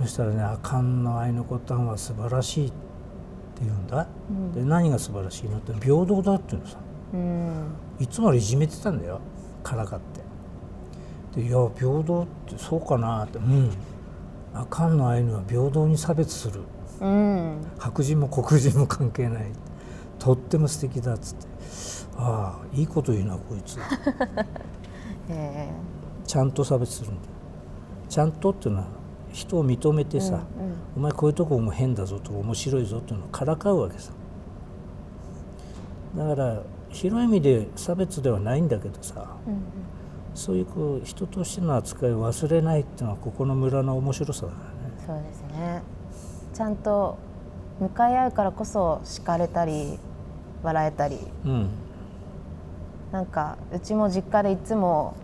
[0.00, 2.74] そしたらね「阿寒のアイヌコタンは素晴らしい」って
[3.62, 4.06] 言うんだ、
[4.54, 6.78] で何が素晴らしいのって平等だっていうのさ。
[7.12, 7.52] うん。
[8.00, 9.20] いつも俺いじめてたんだよ。
[9.62, 10.00] からかっ
[11.34, 11.42] て。
[11.42, 13.70] で「いや平等ってそうかな」って「うん。
[14.54, 16.62] 阿寒のアイヌは平等に差別する」
[17.02, 17.66] うん。
[17.78, 19.46] 白人も黒人も関係ない。
[20.18, 21.46] とっても素敵だっつって。
[22.16, 23.78] ああいいこと言うなこいつ。
[25.28, 25.68] え
[26.24, 27.22] ちゃんと差別するんだ。
[27.22, 27.28] よ
[28.08, 28.86] ちゃんとっていうのは
[29.32, 30.40] 人を認めてさ、
[30.96, 34.12] お前こういうとこも変だぞとか面白いぞっていうのをからかうわけさ。
[36.16, 39.26] だから広い意味で差別ではないんだけどさ、
[40.34, 44.94] そういうこう人としての扱いを忘れないっていうのはここの村の面白さだからね。
[45.02, 45.82] ーそうですね
[46.54, 47.18] ちゃんと
[47.80, 49.98] 向かい合うからこそ叱れたり
[50.62, 51.18] 笑えたり。
[51.44, 51.68] うん。
[53.10, 55.14] なんかうちも実家でいつも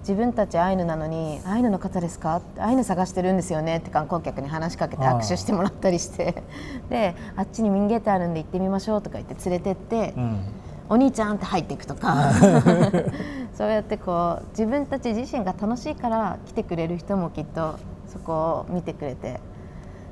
[0.00, 6.42] 自分たちアイヌなのに「アイヌの方ですか?」って「アイヌ探してるんですよね」って観光客に話しかけて握手してもらったりして。
[6.90, 10.40] で「あっちに民芸店あるんで行ってみましょう」とか言って連れてってうん
[10.90, 12.30] 「お兄ちゃん」って入っていくとか。
[13.54, 17.76] そうやってこう自分たち自身が楽しいから来てくれる人もきっと
[18.08, 19.40] そこを見てくれて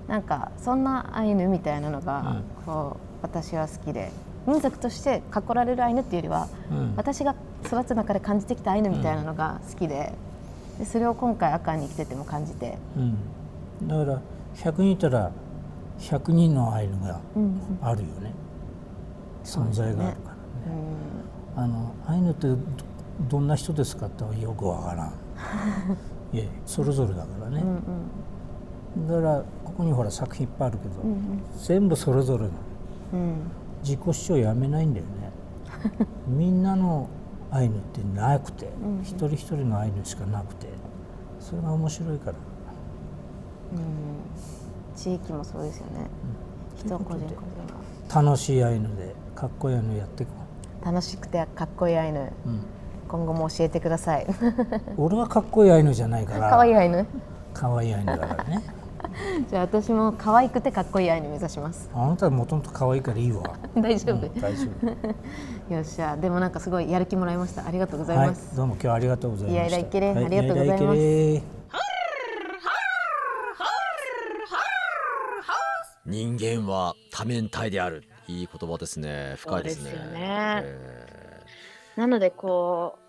[0.09, 4.11] なんかそんなアイヌみたいなのがこう私は好きで
[4.46, 6.94] 民族として囲られるアイヌっていうよりはうん。
[6.96, 7.34] 私が
[7.64, 10.12] 育つ中で感じてきたアイヌみたいなのが好きで
[10.78, 14.22] でそれを今回赤に来てても感じて、うん、だから
[14.57, 15.30] 100人いたら
[15.98, 17.61] 100人のアイヌがうん。
[17.80, 18.34] あるよね、
[19.44, 20.42] 存在があるからね。
[21.55, 22.57] あのアイヌってど
[23.28, 25.12] どんな人ですかってよくわからん。
[26.36, 27.62] いやそれぞれだからね、
[29.07, 30.94] だからここにほら作品いっぱいあるけど、
[31.64, 32.50] 全部それぞれの
[33.14, 33.34] うん。
[33.82, 35.32] 自己主張やめないんだよね。
[36.26, 37.08] みんなの
[37.50, 38.68] アイヌってなくて、
[39.02, 40.68] 一人一人のアイヌしかなくて
[41.40, 42.34] それが面白いから。
[44.94, 46.06] 地域もそうですよね、
[46.76, 47.42] 人個人個
[48.10, 50.32] 人楽しいアイヌでかっこいいアイヌやっていこ
[50.84, 52.60] が楽しくてかっこいいアイヌ、う、うん、
[53.08, 54.26] 今後も教えてください。
[54.98, 56.50] 俺はかっこいいアイヌじゃないから。
[56.50, 57.06] 可愛いアイヌ
[57.54, 58.62] 可愛いアイヌだからね
[59.49, 61.90] じゃあ私も可愛くてかっこいいアイヌ目指します。
[61.95, 63.43] あなたはもともと可愛いからいいわ。
[63.76, 64.86] 大丈夫、うん大丈夫。
[65.74, 66.16] よっしゃ。
[66.16, 67.66] でもなんかすごいやる気もらいました。
[67.66, 69.68] ありがとうございはいます、どうも今日はありがとうございました。
[69.68, 70.12] いやいけれ。
[70.12, 71.62] はありがとうございます。
[76.05, 78.05] 人間は多面体である。
[78.28, 79.34] いい言葉ですね。
[79.38, 79.93] 深いですね。
[79.93, 80.62] ね。
[80.64, 81.40] え
[81.97, 83.03] なのでこう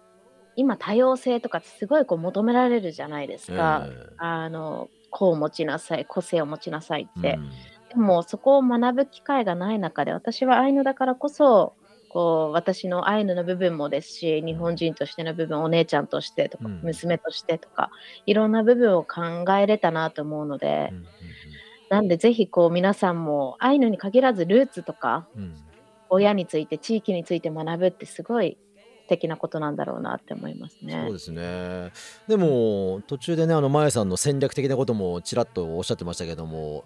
[0.56, 3.88] 今多様性とかってすごいこう求められるじゃないですか。
[3.88, 4.14] ええ。
[4.18, 7.50] あのこう持ちなさい個性を持ちなさいって、うん。
[7.90, 11.76] でもそこを学ぶ機会がない中で私はアイヌだからこそ
[12.10, 16.82] こう私のアイヌの部分もですし日本人としての部分お姉ちゃんとしてとか、うん。
[16.82, 17.92] 娘としてとか
[18.26, 21.06] いろんな部分を考えれたなと思うので、うん
[21.90, 25.28] なんでぜひこう皆さんもアイヌに限らずルーツとか
[26.10, 28.58] 親について地域について学ぶってすごい
[29.04, 31.04] 素敵なことなんだろうなって思いますね。
[31.06, 31.14] そう。
[31.14, 31.92] ですね。
[32.28, 36.86] でも途中でねあのまやさんの戦略的なこともちらっとおっしゃってましたけども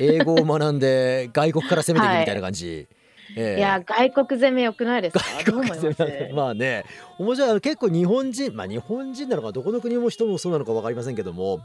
[0.00, 2.88] 英語を学んで 外国から攻めていくみたいな感じ、
[3.36, 3.58] ええ。
[3.58, 5.24] いや外国攻め良くないですか？
[5.44, 6.84] 外国まあね。
[7.18, 11.60] 面白い結構日本人まあ日本人なのかどこの国も人もそうなのか分かりませんけども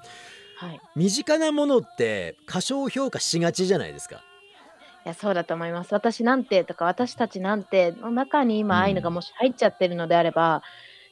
[0.57, 0.79] はい。
[0.97, 4.21] 身近なものって過小評価しがちじゃないですか。
[5.05, 5.93] いやそうだと思います。
[5.93, 8.81] 私なんてとか私たちなんての中に今うん。
[8.83, 10.63] アイヌがもし入っちゃってるのであれば、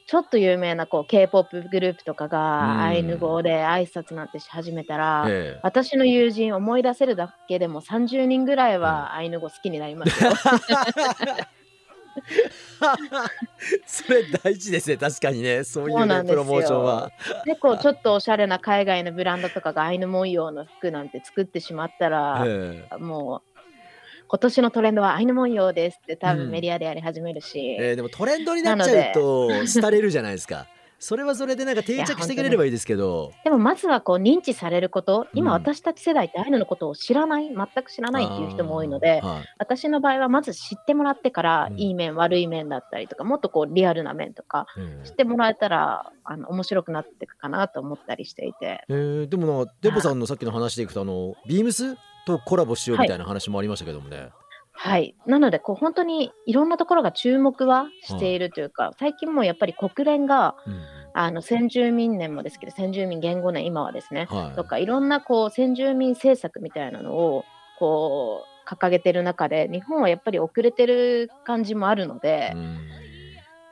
[0.06, 2.30] ちょっと有名なこう K-POP グループとかうん。
[2.30, 5.60] がアイヌ語で挨拶なんてし始めたら、ええ。
[5.62, 10.32] 私の友人思い出せるだけでも30人ぐらいはアイヌ語好きになりますよ。
[13.86, 14.96] それ大事ですね。
[14.96, 15.64] 確かにね。
[15.64, 16.42] そういそううなんですよ。
[16.42, 17.10] ねプロモーションは。
[17.44, 22.96] 結構ちょっとおしゃれな海外のブランドとかがアイヌ文様の服なんて作ってしまったら、ええ。
[22.98, 23.51] もう
[24.32, 26.38] 今年のトレンドはアイヌ文様ですって多うん。
[26.38, 27.76] 分メディアでやり始めるし。
[27.78, 30.66] えーでもトレンドになっちゃうと廃れるじゃないですか。
[30.98, 33.32] それはそれでなんか定着してくれればいいですけど。
[33.44, 35.60] でもまずはこう認知されること、今うん。
[35.60, 39.48] 私たち世代ってアイヌのことを知らない、全く知らないっていう人も多いのではい。
[39.58, 41.78] 私の場合はまず知ってもらってから、うん。
[41.78, 45.04] いい面、悪い面だったりとか、もっとこうリアルな面とか、うん。
[45.04, 54.30] 知ってもらえたらあの面白くなっていくかなと思ったりしていて、えーでもなデポさんのさっきの話でいくとあのビームスとコラボしようみたいな話もありましたけどもね。
[54.74, 60.82] はい、なのでこう本当にいろんなところが注目はしているというか、最近もやっぱり国連がうん
[61.14, 64.56] あの先住民年もですけど、先住民言語年、今はですね、はい。
[64.56, 67.44] とかいろんなこう先住民政策みたいなのを
[67.78, 72.78] こう掲げてる中で日本はやっぱり遅れてる感じもあるので、うん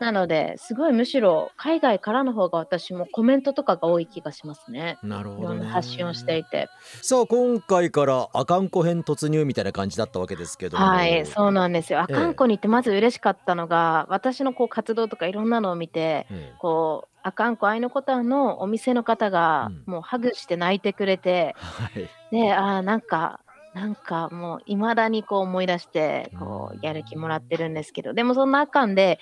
[0.01, 4.99] なのですごいむしろ海外からの方が私もコメントとかが多い気がしますね。
[5.03, 5.61] いろんなるほどね。
[5.61, 6.69] な発信をしていて。
[7.03, 10.85] さあ今回から阿寒湖編突入みたいな感じだったわけですけども。
[10.85, 12.01] はい、そうなんですよ。
[12.01, 22.09] あええかんこに行ってまず嬉しかったのが、私のこう活動とかいろんなのを見て、えこう、あかんこアイヌコタンのお店の方がうんもうハグして泣いてくれて、はい。
[22.35, 23.41] で、あーなんか、
[23.75, 29.19] なんかもういまだにこう思い出して、こうんうやる気もらってるんですけど、でもそんなあかんで、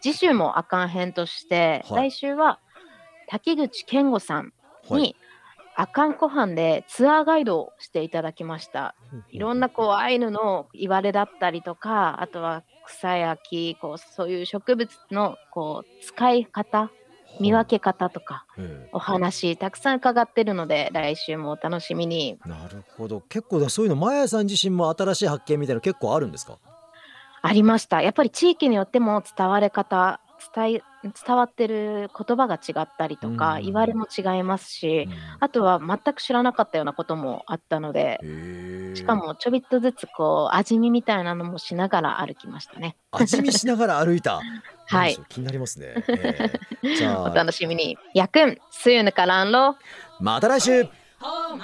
[0.00, 2.10] 次週もあかん編として、はい。
[2.10, 2.60] 来週は
[3.26, 4.52] 滝口健吾さん
[4.88, 5.02] はい。
[5.02, 5.16] に、
[5.76, 8.94] あかん湖畔でツアーガイドをしていただきました。
[9.30, 16.90] いろんなこうアイヌの言われだったりとか、あとは草や木、こうそういう植物のこう使い方、
[17.40, 18.88] 見分け方とか、ええ。
[18.90, 22.38] お話たくさん伺ってるので、来週もお楽しみに。
[22.46, 23.20] なるほど。
[23.20, 26.58] 結構だそういうのマヤさん自身も新しい発見みたいなの結構あるんですか？
[27.42, 28.02] ありました。
[28.02, 30.20] やっぱり地域によっても伝われ方、
[30.54, 30.82] 伝え
[31.26, 33.62] 伝わってる言葉が違ったりとか、うん。
[33.64, 35.12] 言われも違いますし、うん。
[35.40, 38.18] あとは全く知らなかったようなこともあったので、
[38.94, 42.96] しかもちょびっとずつこう味見みたいなのもしながら歩きましたね。
[43.12, 44.40] 味見しながら歩いた。
[44.86, 45.18] はい。
[45.28, 46.50] 気になりますね、え
[46.82, 46.94] え。
[46.96, 47.98] じゃ おあ楽しみに。
[48.14, 49.76] やくん、すゆぬからんろ。
[50.20, 50.88] また来週。
[51.20, 51.58] Oh